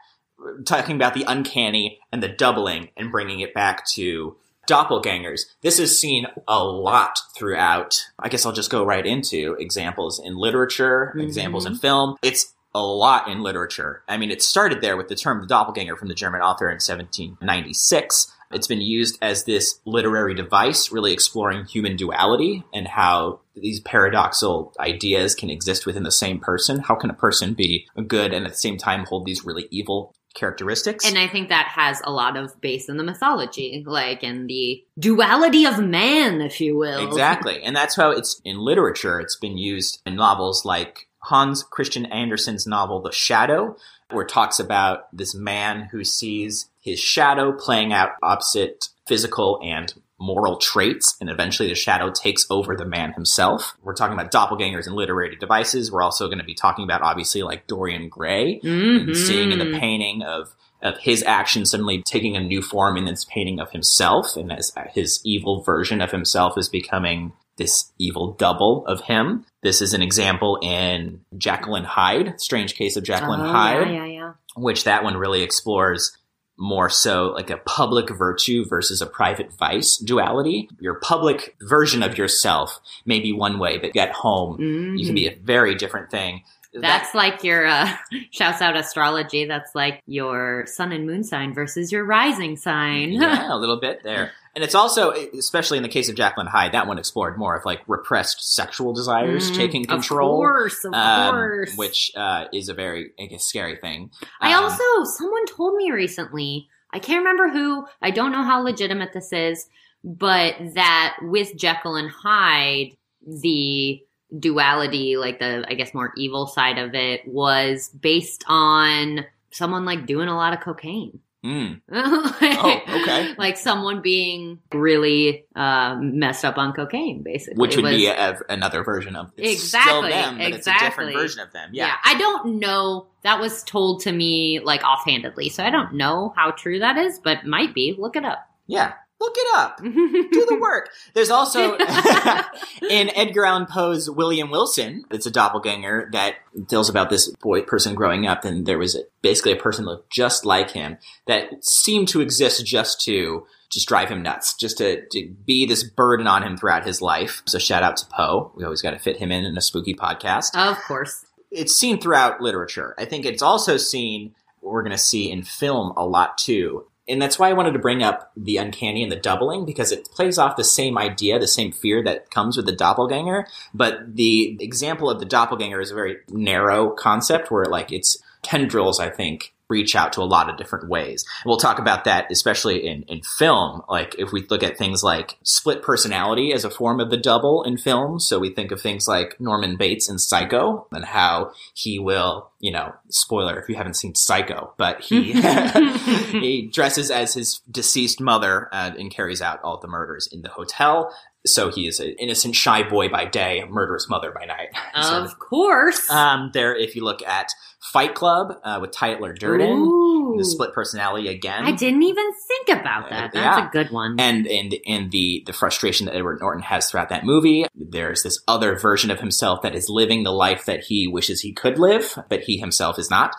[0.65, 4.35] talking about the uncanny and the doubling, and bringing it back to
[4.67, 5.41] doppelgangers.
[5.61, 8.01] This is seen a lot throughout.
[8.19, 11.23] I guess I'll just go right into examples in literature, Mhm.
[11.23, 12.15] examples in film.
[12.21, 14.03] It's a lot in literature.
[14.09, 16.79] I mean, it started there with the term the doppelganger from the German author in
[16.79, 18.27] 1796.
[18.51, 24.71] It's been used as this literary device, really exploring human duality and how these paradoxal
[24.79, 26.79] ideas can exist within the same person.
[26.79, 30.13] How can a person be good and at the same time hold these really evil
[30.35, 31.05] characteristics.
[31.05, 34.83] And I think that has a lot of base in the mythology, like in the
[34.99, 37.07] duality of man, if you will.
[37.07, 37.55] Exactly.
[37.65, 39.19] And that's how it's in literature.
[39.19, 43.75] It's been used in novels like Hans Christian Andersen's novel, The Shadow,
[44.11, 49.93] where it talks about this man who sees his shadow playing out opposite physical and
[50.19, 53.75] moral traits, and eventually the shadow takes over the man himself.
[53.83, 55.91] We're talking about doppelgangers and literary devices.
[55.91, 59.01] We're also going to be talking about, obviously, like Dorian Gray, Mhm.
[59.07, 63.05] and seeing in the painting of of his action suddenly taking a new form in
[63.05, 68.33] this painting of himself, and as his evil version of himself is becoming this evil
[68.33, 69.45] double of him.
[69.63, 73.87] This is an example in Jekyll and Hyde, Strange Case of Jekyll and Oh, Hyde,
[73.87, 74.31] Yeah, yeah, yeah.
[74.57, 76.15] which that one really explores
[76.57, 80.69] more so like a public virtue versus a private vice duality.
[80.79, 84.59] Your public version of yourself may be one way, but at home,
[84.97, 85.33] you can be mm.
[85.33, 86.43] a very different thing.
[86.81, 87.95] That's like your uh,
[88.31, 89.45] shouts out astrology.
[89.45, 93.11] That's like your sun and moon sign versus your rising sign.
[93.13, 94.31] yeah, a little bit there.
[94.55, 97.57] And it's also, especially in the case of Jekyll and Hyde, that one explored more
[97.57, 100.35] of like repressed sexual desires Mm, taking control.
[100.35, 101.75] Of course, of um, course.
[101.75, 104.11] which uh, is a very, scary thing.
[104.39, 108.61] I Um, also, someone told me recently, I can't remember who, I don't know how
[108.61, 109.67] legitimate this is,
[110.05, 112.95] but that with Jekyll and Hyde,
[113.27, 114.01] the
[114.37, 120.05] duality, like the, I guess, more evil side of it, was based on someone like
[120.05, 121.19] doing a lot of cocaine.
[121.45, 123.35] mm, oh, okay.
[123.37, 127.61] Like someone being really uh, messed up on cocaine, basically.
[127.61, 131.11] which would was- be a, another version of Exactly, still them, but it's a different
[131.11, 131.13] exactly.
[131.13, 131.69] version of them.
[131.71, 131.93] Yeah.
[132.03, 133.05] I don't know.
[133.21, 137.19] That was told to me like offhandedly, so I don't know how true that is,
[137.19, 137.95] but might be.
[137.95, 138.39] Look it up.
[138.65, 139.77] yeah, Look it up.
[139.81, 140.89] Do the work.
[141.13, 141.75] There's also
[142.89, 145.05] in Edgar Allan Poe's William Wilson.
[145.09, 146.35] It's a doppelganger that
[146.67, 150.11] tells about this boy person growing up, and there was a, basically a person looked
[150.11, 150.97] just like him
[151.27, 155.83] that seemed to exist just to just drive him nuts, just to, to be this
[155.83, 157.41] burden on him throughout his life.
[157.45, 158.51] So shout out to Poe.
[158.55, 161.25] We always got to fit him in in a spooky podcast of course.
[161.51, 162.93] it's seen throughout literature.
[162.97, 166.85] I think it's also seen, we're going to see in film a lot too.
[167.07, 170.09] And that's why I wanted to bring up the uncanny and the doubling because it
[170.11, 173.47] plays off the same idea, the same fear that comes with the doppelganger.
[173.73, 178.99] But the example of the doppelganger is a very narrow concept where like its tendrils,
[178.99, 181.25] I think, reach out to a lot of different ways.
[181.43, 183.81] And we'll talk about that, especially in, in film.
[183.89, 187.63] Like if we look at things like split personality as a form of the double
[187.63, 188.19] in film.
[188.19, 192.71] So we think of things like Norman Bates in Psycho and how he will, you
[192.71, 195.33] know, spoiler if you haven't seen Psycho, but he,
[196.31, 200.49] he dresses as his deceased mother uh, and carries out all the murders in the
[200.49, 201.11] hotel.
[201.45, 204.69] So he is an innocent shy boy by day, a murderous mother by night.
[204.95, 206.09] Of course.
[206.09, 207.49] um, there, if you look at
[207.91, 210.35] Fight Club uh, with Tyler Durden, Ooh.
[210.37, 213.31] the split personality again, I didn't even think about that.
[213.33, 213.67] That's Yeah.
[213.67, 214.15] a good one.
[214.19, 217.65] and and and the the frustration that Edward Norton has throughout that movie.
[217.75, 221.53] There's this other version of himself that is living the life that he wishes he
[221.53, 223.35] could live, but he himself is not.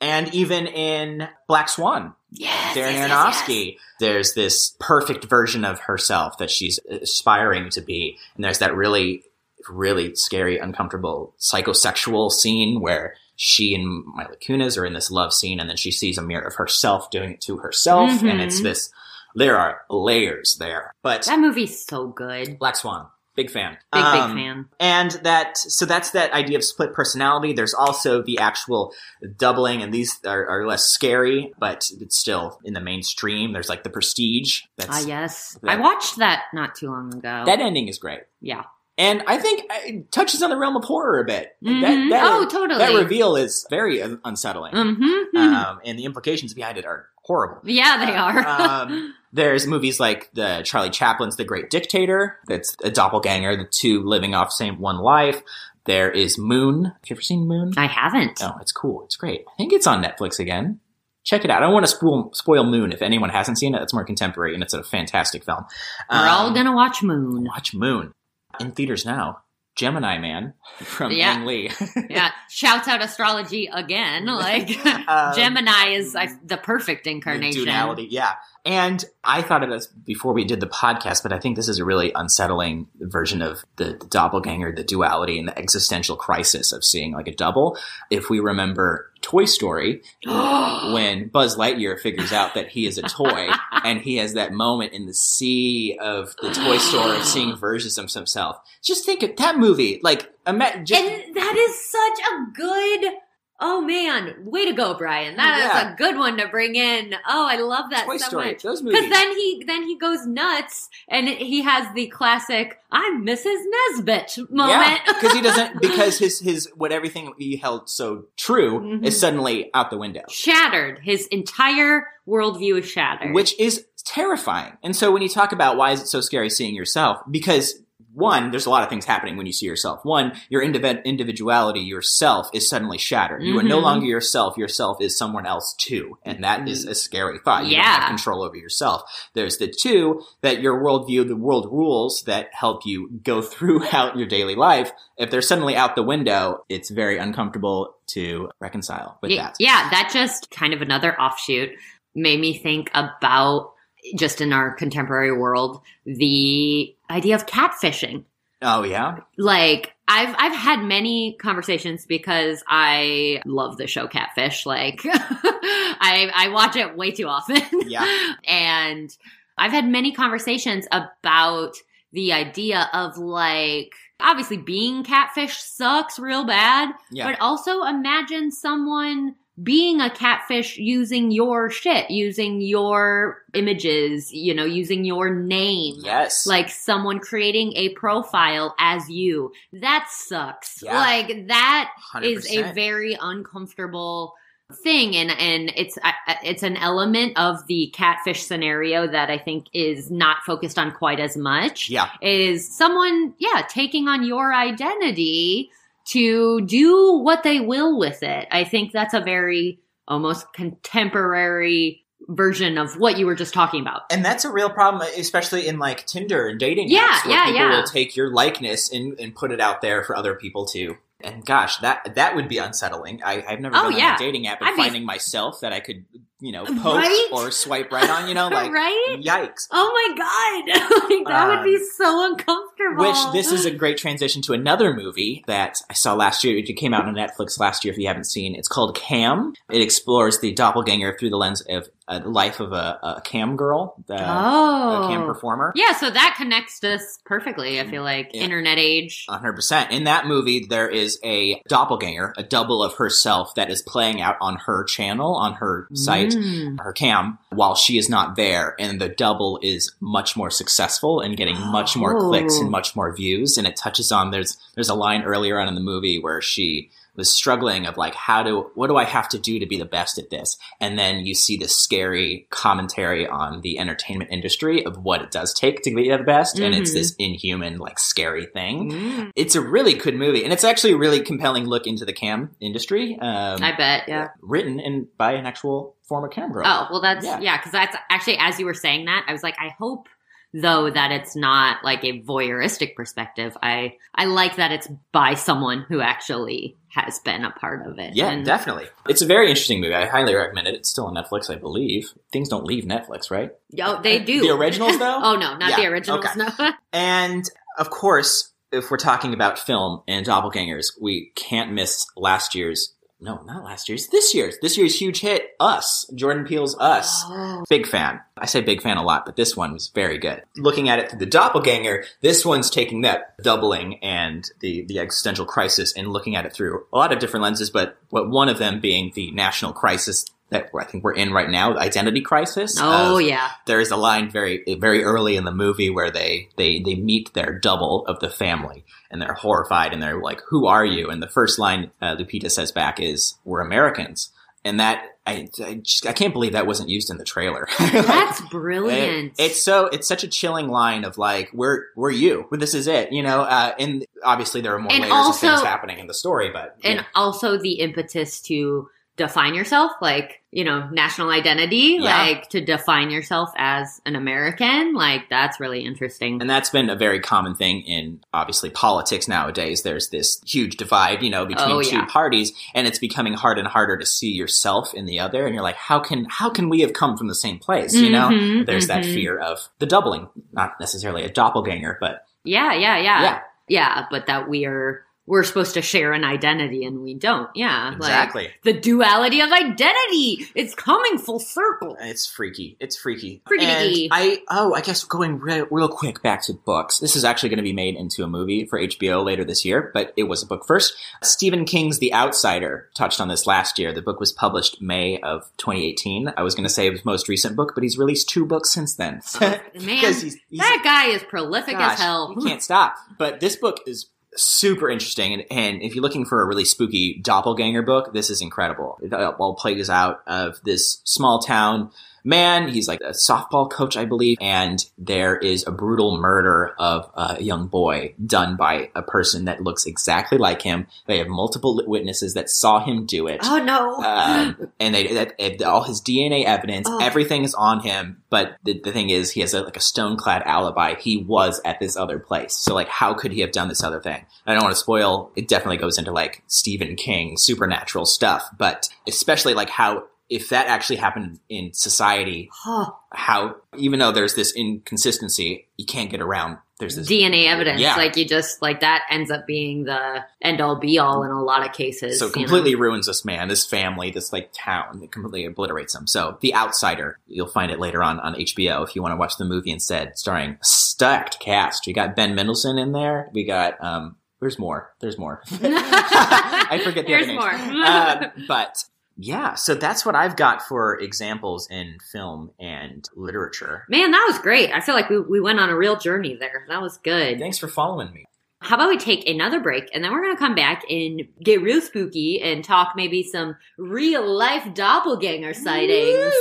[0.00, 5.80] And even in Black Swan, yes, Darren yes, yes, Aronofsky, there's this perfect version of
[5.80, 8.18] herself that she's aspiring to be.
[8.34, 9.22] And there's that really,
[9.70, 15.60] really scary, uncomfortable psychosexual scene where she and Mila Kunis are in this love scene
[15.60, 18.10] and then she sees a mirror of herself doing it to herself.
[18.10, 18.30] Mhm.
[18.30, 18.90] And it's this,
[19.34, 20.92] there are layers there.
[21.02, 22.58] But That movie's so good.
[22.58, 23.06] Black Swan,
[23.36, 23.76] big fan.
[23.92, 24.66] Big, Um, big fan.
[24.80, 28.92] and that so that's that idea of split personality there's also the actual
[29.36, 33.82] doubling and these are, are less scary but it's still in the mainstream there's like
[33.84, 35.58] the prestige Ah, that's yes.
[35.62, 37.42] that- I watched that not too long ago.
[37.46, 38.64] that ending is great yeah.
[38.98, 41.80] And i think it touches on the realm of horror a bit Mhm.
[41.82, 42.78] that, that, oh, totally.
[42.78, 45.36] that reveal is very unsettling Mm-hmm.
[45.36, 48.46] um, and the implications behind it are horrible yeah, they are.
[48.46, 52.38] um, there's movies like the Charlie Chaplin's The Great Dictator.
[52.46, 55.42] That's a doppelganger, the two living off same one life.
[55.84, 56.84] There is Moon.
[56.86, 57.72] Have you ever seen Moon?
[57.76, 58.40] I haven't.
[58.42, 59.04] Oh, it's cool.
[59.04, 59.42] It's great.
[59.46, 60.80] I think it's on Netflix again.
[61.24, 61.58] Check it out.
[61.62, 63.82] I don't want to spoil, spoil Moon if anyone hasn't seen it.
[63.82, 65.64] It's more contemporary and it's a fantastic film.
[66.10, 67.44] We're all Um, gonna watch Moon.
[67.44, 68.12] watch Moon
[68.60, 69.42] in theaters now.
[69.76, 71.34] Gemini Man from Yeah.
[71.34, 71.70] Ang Lee.
[72.08, 74.24] Yeah, shouts out astrology again.
[74.24, 74.70] Like
[75.08, 77.66] Um, Gemini is I, the perfect incarnation.
[77.66, 78.32] The duality, yeah.
[78.66, 81.78] And I thought of this before we did the podcast, but I think this is
[81.78, 86.84] a really unsettling version of the, the doppelganger, the duality, and the existential crisis of
[86.84, 87.78] seeing like a double.
[88.10, 93.50] If we remember Toy Story, when Buzz Lightyear figures out that he is a toy,
[93.84, 97.96] and he has that moment in the sea of the toy store of seeing versions
[97.98, 98.58] of himself.
[98.82, 103.12] Just think of that movie, like ima- just, and that is such a good
[103.58, 105.36] Oh man, way to go, Brian.
[105.36, 105.92] That is Yeah.
[105.92, 107.14] a good one to bring in.
[107.28, 108.62] Oh, I love that Toy so Story, much.
[108.62, 109.00] those movies.
[109.00, 113.62] Because then he then he goes nuts and he has the classic "I'm Mrs.
[113.94, 115.00] Nesbitt" moment.
[115.06, 119.06] because he doesn't because his his what everything he held so true Mhm.
[119.06, 121.00] is suddenly out the window, shattered.
[121.02, 123.32] His entire worldview is shattered.
[123.32, 124.76] which is terrifying.
[124.82, 127.74] And so when you talk about why is it so scary seeing yourself, because
[128.16, 130.04] one, there's a lot of things happening when you see yourself.
[130.04, 133.42] One, your indiv- individuality, yourself, is suddenly shattered.
[133.42, 133.82] You are no Mhm.
[133.82, 134.56] longer yourself.
[134.56, 137.66] Yourself is someone else too, and that is a scary thought.
[137.66, 139.02] You don't have control over yourself.
[139.34, 144.26] There's the two that your worldview, the world rules that help you go throughout your
[144.26, 144.92] daily life.
[145.18, 149.56] If they're suddenly out the window, it's very uncomfortable to reconcile with yeah, that.
[149.60, 151.70] yeah, that just kind of another offshoot
[152.14, 153.72] made me think about
[154.16, 158.24] just in our contemporary world the idea of catfishing.
[158.62, 164.64] Oh yeah, like I've I've had many conversations because I love the show Catfish.
[164.64, 167.62] Like I I watch it way too often.
[167.88, 168.06] Yeah.
[168.48, 169.14] and
[169.58, 171.76] I've had many conversations about
[172.12, 177.26] the idea of like obviously being catfish sucks real bad, yeah.
[177.26, 184.64] but also imagine someone being a catfish using your shit, using your images, you know,
[184.64, 186.46] using your name yes.
[186.46, 189.52] like someone creating a profile as you.
[189.72, 190.82] That sucks.
[190.82, 190.94] Yeah.
[190.94, 191.90] Like that
[192.22, 192.74] is a 100%.
[192.74, 194.34] very uncomfortable
[194.82, 195.96] thing and and it's
[196.42, 201.20] it's an element of the catfish scenario that I think is not focused on quite
[201.20, 202.08] as much yeah.
[202.20, 205.70] is someone yeah taking on your identity
[206.06, 208.48] to do what they will with it.
[208.50, 214.02] I think that's a very almost contemporary version of what you were just talking about.
[214.10, 217.44] And that's a real problem, especially in like Tinder and dating Yeah, apps, where yeah,
[217.46, 217.76] people yeah.
[217.76, 220.96] will take your likeness and, and put it out there for other people to.
[221.20, 223.22] And gosh, that that would be unsettling.
[223.24, 224.08] I, I've never Oh, done yeah.
[224.10, 226.04] on a dating app and I'd be- finding myself that I could,
[226.40, 227.28] you know, poke Right?
[227.32, 228.28] or swipe right on.
[228.28, 229.16] You know, like right?
[229.20, 229.66] yikes.
[229.70, 230.80] Oh my god!
[231.10, 233.04] like, that would be Um, so uncomfortable.
[233.04, 236.56] Which this is a great transition to another movie that I saw last year.
[236.56, 237.92] It came out on Netflix last year.
[237.92, 239.54] If you haven't seen, it's called Cam.
[239.70, 243.56] It explores the doppelganger through the lens of uh, the life of a, a cam
[243.56, 245.72] girl, the, oh a cam performer.
[245.74, 247.80] Yeah, so that connects us perfectly.
[247.80, 248.42] I feel like Yeah.
[248.42, 249.24] internet age.
[249.28, 249.90] hundred percent.
[249.90, 254.36] In that movie, there is a doppelganger, a double of herself that is playing out
[254.40, 256.78] on her channel, on her site, Mm.
[256.80, 261.36] her cam, while she is not there, and the double is much more successful and
[261.36, 262.28] getting much more Oh.
[262.28, 263.56] clicks and much more views.
[263.58, 266.90] And it touches on there's there's a line earlier on in the movie where she
[267.14, 269.86] was struggling of like how do what do I have to do to be the
[269.86, 270.58] best at this?
[270.82, 275.54] And then you see this scary commentary on the entertainment industry of what it does
[275.54, 276.94] take to be the best, and it's Mhm.
[276.94, 279.30] this inhuman, like scary thing Mm.
[279.34, 282.50] it's a really good movie, and it's actually a really compelling look into the cam
[282.60, 283.16] industry.
[283.18, 284.28] Um, I bet, yeah.
[284.42, 286.64] written in by an actual former cam girl.
[286.66, 287.40] Oh, well, that's, Yeah.
[287.40, 290.08] yeah, because that's actually, as you were saying that, I was like, I hope,
[290.54, 293.56] though, that it's not like a voyeuristic perspective.
[293.62, 298.14] I, I like that it's by someone who actually has been a part of it.
[298.14, 298.86] yeah, And- definitely.
[299.08, 299.94] It's a very interesting movie.
[299.94, 300.74] I highly recommend it.
[300.74, 302.12] It's still on Netflix, I believe.
[302.32, 303.50] Things don't leave Netflix, right?
[303.82, 304.40] Oh, they uh, do.
[304.40, 305.20] The originals, though?
[305.22, 306.38] oh, no, not Yeah, the originals, okay.
[306.58, 306.70] no.
[306.92, 307.44] And
[307.78, 312.94] of course, if we're talking about film and doppelgangers, we can't miss last year's.
[313.18, 314.08] No, not last year's.
[314.08, 314.58] This year's.
[314.60, 316.04] This year's huge hit, Us.
[316.14, 317.22] Jordan Peele's Us.
[317.26, 317.64] Oh.
[317.68, 318.20] Big fan.
[318.36, 320.42] I say big fan a lot, but this one was very good.
[320.56, 325.46] Looking at it through the doppelganger, this one's taking that doubling and the, the existential
[325.46, 328.58] crisis and looking at it through a lot of different lenses, but what one of
[328.58, 332.78] them being the national crisis that I think we're in right now, the identity crisis.
[332.80, 333.50] Oh, yeah.
[333.66, 337.32] There is a line very very early in the movie where they they they meet
[337.34, 341.22] their double of the family and they're horrified and they're like, "Who are you?" And
[341.22, 344.30] the first line uh, Lupita says back is, "We're Americans."
[344.64, 347.68] And that I I, just, I can't believe that wasn't used in the trailer.
[347.78, 349.34] That's It- brilliant.
[349.38, 352.46] it's so it's such a chilling line of like we're we're you.
[352.50, 353.12] This is it.
[353.12, 353.42] You know.
[353.42, 356.50] Uh, and obviously there are more And layers also- of things happening in the story,
[356.52, 362.16] but and also the impetus to define yourself like you know national identity Yeah.
[362.22, 366.96] like to define yourself as an american like that's really interesting And that's been a
[366.96, 369.82] very common thing in obviously politics nowadays.
[369.82, 372.04] There's this huge divide, you know, between Oh, two yeah.
[372.06, 375.46] parties, and it's becoming harder and harder to see yourself in the other.
[375.46, 377.94] And you're like, how can how can we have come from the same place?
[377.94, 379.14] You know, Mhm, there's that mhm.
[379.14, 384.26] fear of the doubling, not necessarily a doppelganger, but yeah yeah yeah yeah, yeah but
[384.26, 387.50] that we are we're supposed to share an identity and we don't.
[387.54, 387.88] Yeah.
[387.90, 388.50] like, Exactly.
[388.62, 390.46] the duality of identity.
[390.54, 391.96] It's coming full circle.
[392.00, 392.76] It's freaky.
[392.80, 393.42] It's freaky.
[393.46, 396.98] Freaky I oh, I guess going real, real quick back to books.
[396.98, 399.90] This is actually going to be made into a movie for HBO later this year,
[399.92, 400.94] but it was a book first.
[401.22, 403.92] Stephen King's The Outsider touched on this last year.
[403.92, 406.32] The book was published May of 2018.
[406.36, 408.94] I was going to say his most recent book, but he's released two books since
[408.94, 409.20] then.
[409.34, 412.34] Oh, man, Because he's, he's that guy is prolific Gosh, as hell.
[412.38, 412.96] He can't stop.
[413.18, 414.06] But this book is
[414.36, 418.40] super interesting, and, and if you're looking for a really spooky doppelganger book, this is
[418.40, 418.98] incredible.
[419.02, 421.90] It all plays out of this small town
[422.26, 422.68] man.
[422.68, 427.42] He's like a softball coach, I believe, and there is a brutal murder of a
[427.42, 430.86] young boy done by a person that looks exactly like him.
[431.06, 433.40] They have multiple witnesses that saw him do it.
[433.44, 434.02] Oh no.
[434.02, 436.98] Um, and they that, all his DNA evidence, Oh.
[437.00, 438.22] everything is on him.
[438.28, 440.94] But the, the thing is, he has a, like a stone clad alibi.
[440.96, 442.54] He was at this other place.
[442.56, 444.26] So like, how could he have done this other thing?
[444.46, 445.30] I don't want to spoil.
[445.36, 450.66] It definitely goes into like Stephen King supernatural stuff, but especially like how if that
[450.66, 456.58] actually happened in society, Oh, how even though there's this inconsistency, you can't get around.
[456.78, 457.80] There's this DNA evidence.
[457.80, 457.96] Yeah.
[457.96, 461.42] Like you just like that ends up being the end all be all in a
[461.42, 462.18] lot of cases.
[462.18, 462.48] So it you know?
[462.48, 465.00] completely ruins this man, this family, this like town.
[465.02, 466.06] It completely obliterates him.
[466.06, 469.38] So The Outsider, you'll find it later on on HBO if you want to watch
[469.38, 471.86] the movie instead, starring stacked cast.
[471.86, 473.30] We got Ben Mendelsohn in there.
[473.32, 474.16] We got um.
[474.38, 474.92] There's more.
[475.00, 475.42] There's more.
[475.50, 477.50] I forget the There's more.
[477.50, 478.84] um, but
[479.18, 483.84] yeah, so that's what I've got for examples in film and literature.
[483.88, 484.70] Man, that was great.
[484.72, 486.66] I feel like we, we went on a real journey there.
[486.68, 487.38] That was good.
[487.38, 488.26] Thanks for following me.
[488.60, 491.62] How about we take another break and then we're going to come back and get
[491.62, 496.34] real spooky and talk maybe some real life doppelganger sightings.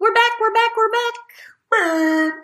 [0.00, 1.14] We're back, we're back, we're back.
[1.70, 2.43] Beep,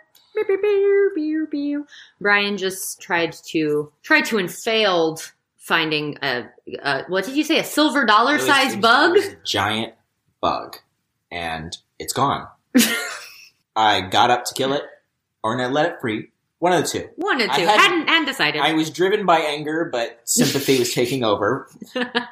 [2.21, 6.45] Brian just tried to tried to and failed finding a,
[6.83, 9.11] a what did you say a silver dollar It was- sized was- bug?
[9.11, 9.95] it was a giant
[10.41, 10.77] bug,
[11.31, 12.47] and it's gone.
[13.77, 14.83] I got up to kill it,
[15.43, 16.31] or I let it free.
[16.59, 17.09] One of the two.
[17.17, 17.53] One or two.
[17.53, 18.61] I hadn't- hadn't hadn't decided.
[18.61, 21.69] I was driven by anger, but sympathy was taking over.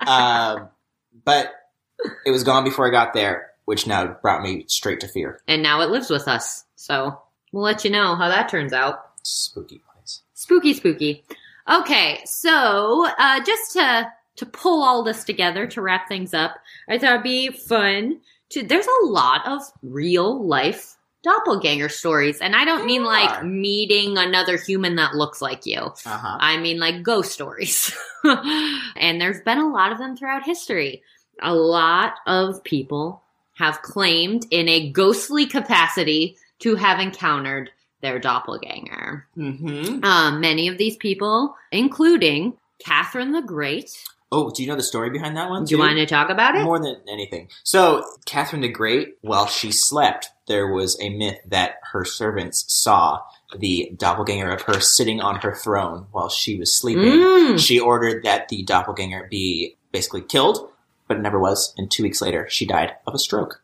[0.06, 0.68] Um,
[1.24, 1.52] but
[2.26, 5.40] it was gone before I got there, which now brought me straight to fear.
[5.48, 6.64] and now it lives with us.
[6.76, 7.20] So
[7.52, 9.10] we'll let you know how that turns out.
[9.22, 10.22] Spooky place.
[10.34, 11.24] Spooky, spooky.
[11.68, 16.56] Okay, so uh, just to to pull all this together to wrap things up,
[16.88, 18.20] I thought it'd be fun
[18.50, 18.62] to.
[18.62, 24.56] There's a lot of real life doppelganger stories, and I don't mean like meeting another
[24.56, 25.80] human that looks like you.
[26.06, 26.38] Uh huh.
[26.40, 27.94] I mean like ghost stories.
[28.24, 31.02] and there's been a lot of them throughout history.
[31.42, 33.22] A lot of people
[33.54, 39.26] have claimed in a ghostly capacity to have encountered their doppelganger.
[39.36, 40.04] Mm-hmm.
[40.04, 43.90] Um, many of these people, including Catherine the Great.
[44.30, 45.64] Oh, do you know the story behind that one?
[45.64, 46.62] Do you want to talk about it?
[46.62, 47.48] More than anything.
[47.64, 53.22] So, Catherine the Great, while she slept, there was a myth that her servants saw
[53.56, 57.04] the doppelganger of her sitting on her throne while she was sleeping.
[57.04, 57.58] Mm.
[57.58, 60.70] She ordered that the doppelganger be basically killed,
[61.06, 61.72] but it never was.
[61.78, 63.62] And two weeks later, she died of a stroke.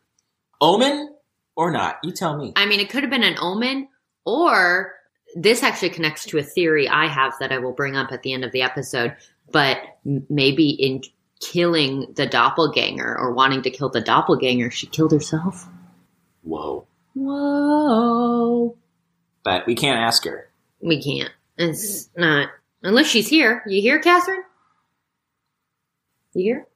[0.59, 1.14] Omen
[1.55, 1.99] or not?
[2.03, 2.53] You tell me.
[2.55, 3.87] I mean, it could have been an omen,
[4.25, 4.93] or
[5.35, 8.33] this actually connects to a theory I have that I will bring up at the
[8.33, 9.15] end of the episode.
[9.51, 11.01] But maybe in
[11.39, 15.67] killing the doppelganger or wanting to kill the doppelganger, she killed herself.
[16.41, 16.87] Whoa.
[17.13, 18.77] Whoa.
[19.43, 20.49] But we can't ask her.
[20.81, 21.31] We can't.
[21.57, 22.49] It's not.
[22.83, 23.63] Unless she's here.
[23.67, 24.43] You here, Catherine?
[26.33, 26.67] You here?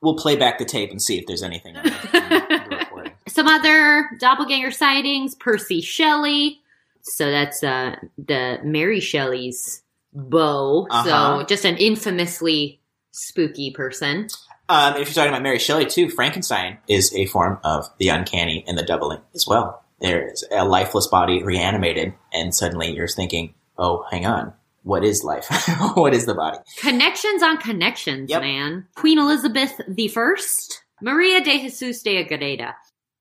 [0.00, 3.12] We'll play back the tape and see if there's anything on the, on the recording.
[3.38, 6.60] Some other doppelganger sightings Percy Shelley.
[7.02, 10.88] So that's uh, the Mary Shelley's beau.
[10.90, 11.38] Uh-huh.
[11.38, 12.80] So just an infamously
[13.12, 14.26] spooky person.
[14.68, 18.64] Um, if you're talking about Mary Shelley too, Frankenstein is a form of the uncanny
[18.66, 19.84] and the doubling as well.
[20.00, 25.46] There's a lifeless body reanimated, and suddenly you're thinking, "Oh, hang on, what is life?
[25.94, 28.42] what is the body?" Connections on connections, Yep.
[28.42, 28.88] man.
[28.96, 32.74] Queen Elizabeth the First, Maria de Jesus de Agreda.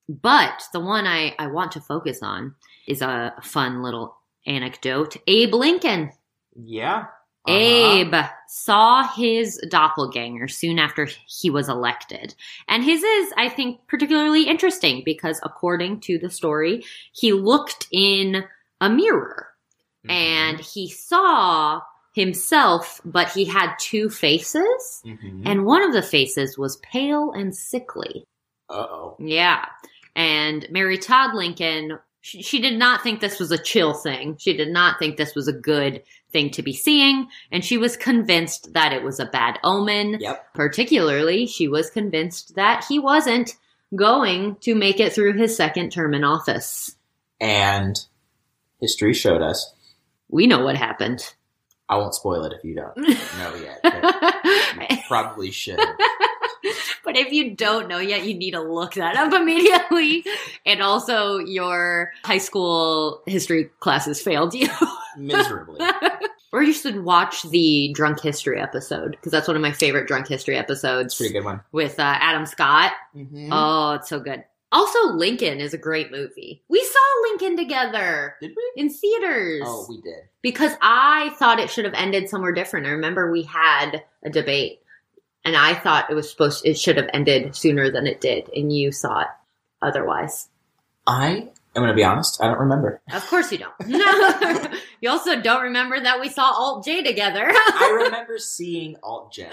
[0.09, 2.55] But the one I, I want to focus on
[2.87, 5.17] is a fun little anecdote.
[5.27, 6.11] Abe Lincoln.
[6.55, 7.05] Yeah,
[7.45, 7.53] Uh-huh.
[7.53, 8.15] Abe
[8.47, 12.33] saw his doppelganger soon after he was elected.
[12.67, 16.83] And his is, I think, particularly interesting because according to the story,
[17.13, 18.43] he looked in
[18.81, 19.49] a mirror
[20.05, 20.11] Mhm.
[20.11, 21.81] and he saw
[22.13, 25.01] himself, but he had two faces.
[25.05, 25.43] Mhm.
[25.45, 28.25] And one of the faces was pale and sickly.
[28.69, 29.65] uh-oh, Yeah.
[30.17, 34.35] And Mary Todd Lincoln, she, she did not think this was a chill thing.
[34.39, 36.01] She did not think this was a good
[36.31, 37.27] thing to be seeing.
[37.51, 40.17] And she was convinced that it was a bad omen.
[40.19, 40.55] Yep.
[40.55, 43.53] Particularly, she was convinced that he wasn't
[43.95, 46.95] going to make it through his second term in office.
[47.39, 47.95] And
[48.81, 49.71] history showed us.
[50.29, 51.31] We know what happened.
[51.87, 52.97] I won't spoil it if you don't
[53.37, 55.03] know yet.
[55.07, 55.79] Probably should.
[57.03, 60.23] but if you don't know yet, you need to look that up immediately.
[60.65, 64.67] And also, your high school history classes failed you.
[65.17, 65.79] Miserably.
[66.51, 70.27] or you should watch the drunk history episode because that's one of my favorite drunk
[70.27, 71.61] history episodes Pretty good one.
[71.71, 72.91] with uh, Adam Scott.
[73.15, 73.49] Mm-hmm.
[73.51, 74.43] Oh, it's so good.
[74.71, 76.61] Also, Lincoln is a great movie.
[76.67, 78.81] We saw Lincoln together Did we?
[78.81, 80.23] in theaters Oh, we did.
[80.41, 82.85] because I thought it should have ended somewhere different.
[82.85, 84.81] I remember we had a debate,
[85.47, 88.75] and I thought it was supposed it should have ended sooner than it did, and
[88.75, 89.27] you saw it
[89.81, 90.49] otherwise.
[91.07, 92.43] I am going to be honest.
[92.43, 93.01] I don't remember.
[93.13, 93.87] Of course you don't.
[93.87, 94.67] No.
[95.01, 97.47] you also don't remember that we saw Alt J together.
[97.49, 99.47] I remember seeing Alt J.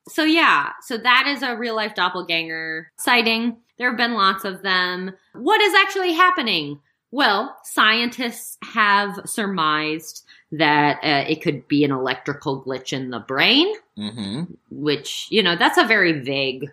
[0.08, 3.58] so yeah, so that is a real life doppelganger sighting.
[3.78, 5.12] There have been lots of them.
[5.34, 6.80] What is actually happening?
[7.14, 13.72] Well, scientists have surmised that uh, it could be an electrical glitch in the brain,
[13.96, 14.46] mm-hmm.
[14.72, 16.72] which, you know, that's a very vague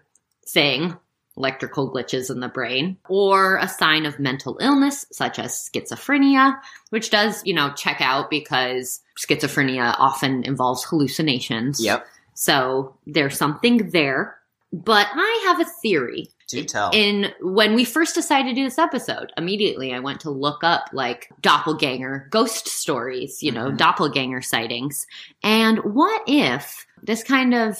[0.48, 0.96] thing.
[1.36, 7.10] Electrical glitches in the brain, or a sign of mental illness, such as schizophrenia, which
[7.10, 11.84] does, you know, check out because schizophrenia often involves hallucinations.
[11.84, 12.06] Yep.
[12.32, 14.38] So there's something there.
[14.72, 16.28] But I have a theory.
[16.50, 16.90] Do tell.
[16.92, 20.90] In when we first decided to do this episode, immediately I went to look up
[20.92, 23.76] like doppelganger ghost stories, you know, Mhm.
[23.76, 25.06] doppelganger sightings.
[25.42, 27.78] And what if this kind of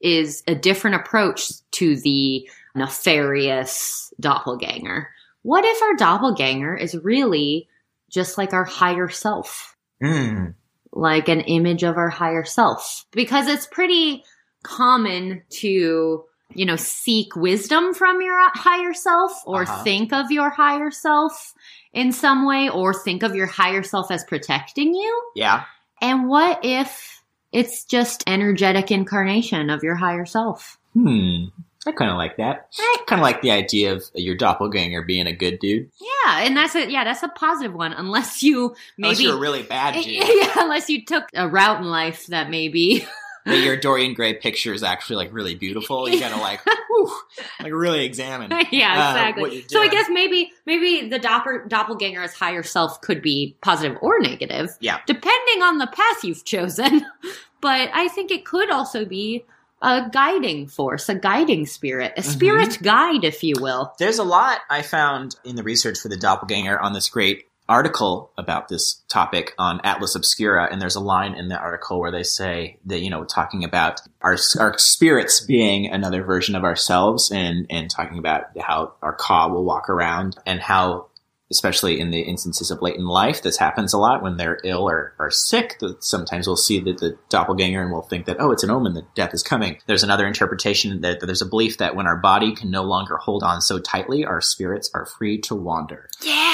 [0.00, 5.08] is a different approach to the nefarious doppelganger?
[5.42, 7.68] What if our doppelganger is really
[8.10, 9.70] just like our higher self?
[10.02, 10.54] Mm.
[10.96, 14.22] like an image of our higher self because it's pretty
[14.62, 16.22] common to
[16.52, 19.82] you know seek wisdom from your higher self or Uh-huh.
[19.82, 21.54] think of your higher self
[21.92, 25.64] in some way or think of your higher self as protecting you Yeah.
[26.02, 27.22] and what if
[27.52, 31.46] it's just energetic incarnation of your higher self Hmm.
[31.86, 32.68] I kind of like that.
[32.78, 35.90] I kind of like the idea of your doppelganger being a good dude.
[36.00, 39.40] yeah and that's a yeah that's a positive one unless you Unless maybe you're a
[39.40, 40.06] really bad dude.
[40.06, 43.06] yeah unless you took a route in life that maybe
[43.46, 46.08] that your Dorian Gray picture is actually like really beautiful.
[46.08, 47.12] You gotta like, whew,
[47.60, 48.50] like really examine.
[48.72, 49.54] yeah, uh, exactly.
[49.58, 54.18] you're so I guess maybe maybe the doppel, doppelganger's higher self could be positive or
[54.20, 54.98] negative, Yeah.
[55.06, 57.04] depending on the path you've chosen.
[57.60, 59.44] but I think it could also be
[59.82, 62.30] a guiding force, a guiding spirit, a Mm-hmm.
[62.30, 63.92] spirit guide, if you will.
[63.98, 68.30] There's a lot I found in the research for the doppelganger on this great article
[68.36, 72.22] about this topic on Atlas Obscura, and there's a line in the article where they
[72.22, 77.66] say that you know talking about our our spirits being another version of ourselves, and
[77.70, 81.06] and talking about how our ka will walk around, and how
[81.50, 84.88] especially in the instances of late in life, this happens a lot when they're ill
[84.88, 85.78] or, or sick.
[85.78, 88.94] That sometimes we'll see that the doppelganger and we'll think that, oh, it's an omen
[88.94, 89.78] that death is coming.
[89.86, 93.16] There's another interpretation that, that there's a belief that when our body can no longer
[93.18, 96.08] hold on so tightly, our spirits are free to wander.
[96.22, 96.53] Yeah,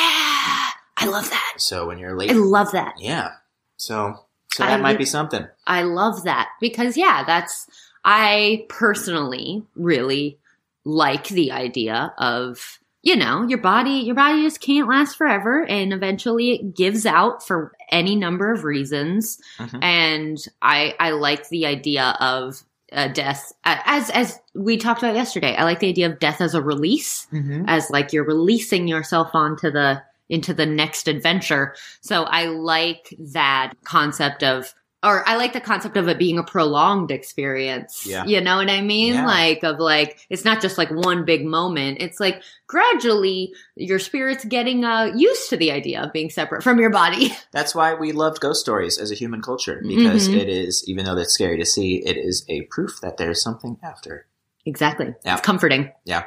[1.00, 1.54] I love that.
[1.58, 2.94] So when you're late, I love that.
[2.98, 3.32] yeah.
[3.76, 5.46] So, so I that might be something.
[5.66, 7.66] I love that because yeah, that's
[8.04, 10.38] I personally really
[10.84, 15.92] like the idea of you know your body your body just can't last forever and
[15.92, 19.82] eventually it gives out for any number of reasons Mhm.
[19.82, 25.54] and I I like the idea of uh, death as as we talked about yesterday.
[25.54, 27.64] I like the idea of death as a release Mm-hmm.
[27.68, 31.74] as like you're releasing yourself onto the into the next adventure.
[32.00, 34.72] So I like that concept of
[35.02, 38.04] or I like the concept of it being a prolonged experience.
[38.06, 38.26] Yeah.
[38.26, 39.14] You know what I mean?
[39.14, 39.24] Yeah.
[39.26, 41.98] Like of like it's not just like one big moment.
[42.00, 46.78] It's like gradually your spirit's getting uh used to the idea of being separate from
[46.78, 47.32] your body.
[47.52, 50.36] That's why we loved ghost stories as a human culture because Mhm.
[50.36, 53.78] it is, even though it's scary to see, it is a proof that there's something
[53.82, 54.26] after.
[54.66, 55.14] exactly.
[55.24, 55.32] Yeah.
[55.34, 55.92] It's comforting.
[56.04, 56.24] Yeah.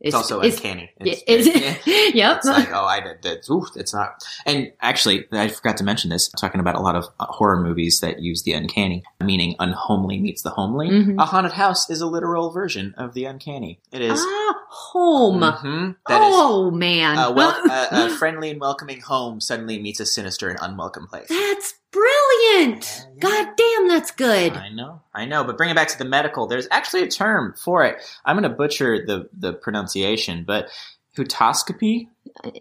[0.00, 0.90] It's, also it's- uncanny.
[1.00, 1.46] Is It's,
[1.86, 1.86] it?
[2.14, 2.38] yep.
[2.38, 3.48] it's like, oh, I did that.
[3.50, 4.22] Ooh, it's not.
[4.44, 6.28] And actually, I forgot to mention this.
[6.38, 10.42] Talking about a lot of uh, horror movies that use the uncanny, meaning unhomely meets
[10.42, 10.90] the homely.
[10.90, 11.20] Mhm.
[11.22, 13.80] A haunted house is a literal version of the uncanny.
[13.92, 14.20] It is.
[14.20, 15.40] ah, home.
[15.40, 15.96] Mhm.
[16.08, 17.16] That is oh man.
[17.16, 21.28] a, wel- a, a friendly and welcoming home suddenly meets a sinister and unwelcome place.
[21.28, 22.84] That's Brilliant!
[22.84, 23.10] Uh.
[23.20, 24.52] God damn, that's good.
[24.52, 26.46] I know, I know, but bring it back to the medical.
[26.46, 27.96] There's actually a term for it.
[28.24, 30.68] I'm going to butcher the the pronunciation, but
[31.16, 32.08] hutoscopy.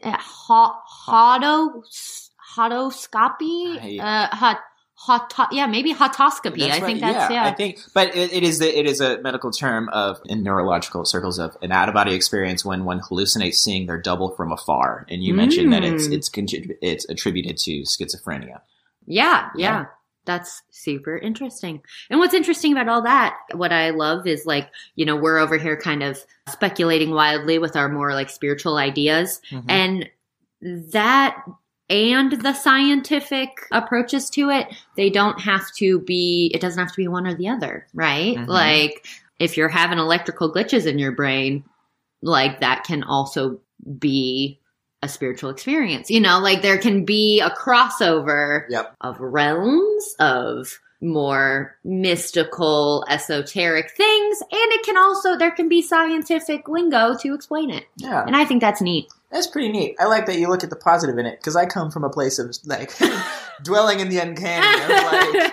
[0.04, 1.84] Uh, hoto,
[2.56, 4.00] hotoscopy?
[4.00, 4.60] Uh, hot,
[4.94, 6.70] hot, yeah, maybe hotoscopy.
[6.70, 7.46] I think that's, yeah.
[7.46, 11.06] I think, but it, it is the, it is a medical term of in neurological
[11.06, 15.06] circles of an out of body experience when one hallucinates seeing their double from afar.
[15.10, 16.14] And you mentioned that it's Mm.
[16.14, 16.30] it's
[16.82, 18.62] it's attributed to schizophrenia.
[19.06, 19.80] Yeah, yeah.
[19.82, 19.86] Yeah.
[20.26, 21.82] That's super interesting.
[22.10, 25.58] And what's interesting about all that, what I love is like, you know, we're over
[25.58, 29.42] here kind of speculating wildly with our more like spiritual ideas.
[29.52, 29.66] Mhm.
[29.68, 30.10] And
[30.94, 31.44] that
[31.90, 36.98] and the scientific approaches to it, they don't have to be, it doesn't have to
[36.98, 38.38] be one or the other, right?
[38.38, 38.48] Mhm.
[38.48, 39.06] Like,
[39.40, 41.66] if you're having electrical glitches in your brain,
[42.22, 43.60] like that can also
[44.00, 44.58] be
[45.04, 46.10] a spiritual experience.
[46.10, 48.96] You know, like there can be a crossover Yep.
[49.02, 56.68] of realms of more mystical, esoteric things, and it can also there can be scientific
[56.70, 57.84] lingo to explain it.
[57.98, 59.08] Yeah, And I think that's neat.
[59.30, 59.96] that's pretty neat.
[60.00, 62.10] I like that you look at the positive in it because I come from a
[62.10, 62.92] place of like
[63.64, 64.66] dwelling in the uncanny.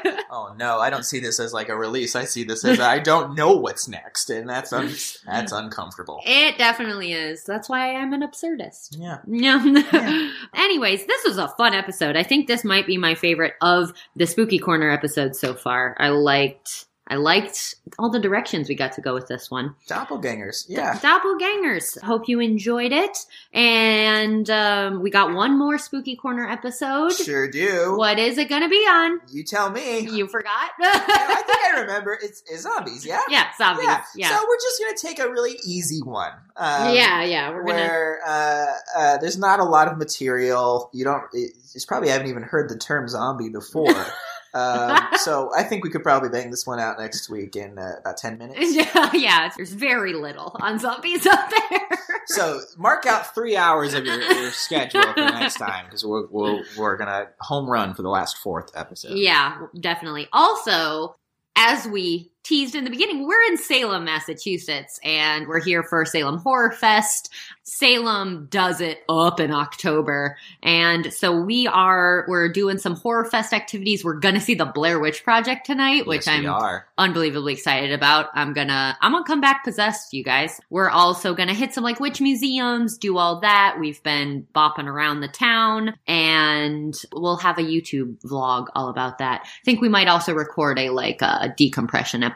[0.04, 2.14] Like, oh no, I don't see this as like a release.
[2.16, 4.94] I see this as I don't know what's next, and that's un-
[5.26, 6.20] that's uncomfortable.
[6.24, 7.44] it definitely is.
[7.44, 8.96] That's why I'm an absurdist.
[8.98, 9.18] Yeah.
[9.26, 10.30] Yeah.
[10.54, 12.16] Anyways, this was a fun episode.
[12.16, 15.96] I think this might be my favorite of the Spooky Corner episodes so far.
[15.98, 19.74] I liked I liked all the directions we got to go with this one.
[19.88, 20.66] Doppelgangers.
[20.68, 20.96] Yeah.
[21.00, 22.00] Doppelgangers.
[22.02, 23.18] Hope you enjoyed it.
[23.52, 27.12] And um, we got one more Spooky Corner episode.
[27.12, 27.96] Sure do.
[27.96, 29.20] What is it going to be on?
[29.32, 30.08] You tell me.
[30.08, 30.70] You forgot?
[30.80, 32.16] I think I remember.
[32.22, 33.22] It's, it's zombies, yeah?
[33.28, 33.86] yeah, zombies.
[33.86, 34.04] Yeah.
[34.14, 34.28] Yeah.
[34.28, 36.30] So we're just going to take a really easy one.
[36.54, 37.50] Um, yeah, yeah.
[37.50, 37.82] We're going to.
[37.82, 40.90] Where uh, uh, there's not a lot of material.
[40.94, 41.24] You don't.
[41.32, 44.06] It, you probably haven't even heard the term zombie before.
[44.54, 47.96] um, so I think we could probably bang this one out next week in uh,
[48.00, 48.58] about ten minutes.
[48.80, 51.80] Yeah, yeah, there's very little on zombies out there.
[52.26, 56.62] So mark out three hours of your, your schedule for next time because we're, we're
[56.78, 59.16] we're gonna home run for the last fourth episode.
[59.16, 60.28] Yeah, definitely.
[60.32, 61.16] Also,
[61.56, 66.38] as we teased in the beginning, we're in Salem, Massachusetts, and we're here for Salem
[66.38, 67.30] Horror Fest.
[67.62, 70.36] Salem does it up in October.
[70.60, 74.04] And so we are we're doing some horror fest activities.
[74.04, 76.86] We're gonna see the Blair Witch Project tonight, which Yes, I'm are.
[76.98, 78.26] unbelievably excited about.
[78.34, 80.60] I'm gonna I'm gonna come back possessed, you guys.
[80.68, 83.76] We're also gonna hit some like witch museums, do all that.
[83.78, 89.42] We've been bopping around the town, and we'll have a YouTube vlog all about that.
[89.44, 92.29] I think we might also record a like a decompression episode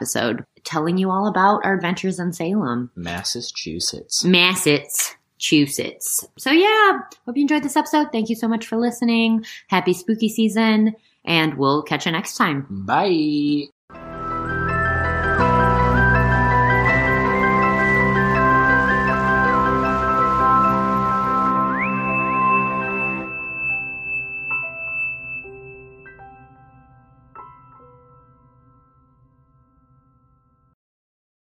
[0.64, 4.24] telling you all about our adventures in Salem, Massachusetts.
[4.24, 6.26] Massachusetts.
[6.38, 8.08] So yeah, hope you enjoyed this episode.
[8.12, 9.44] Thank you so much for listening.
[9.68, 12.66] Happy spooky season, and we'll catch you next time.
[12.70, 13.68] Bye.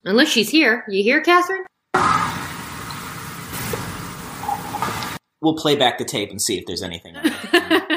[0.05, 0.85] Unless she's here.
[0.89, 1.65] You here, Catherine?
[5.41, 7.15] We'll play back the tape and see if there's anything.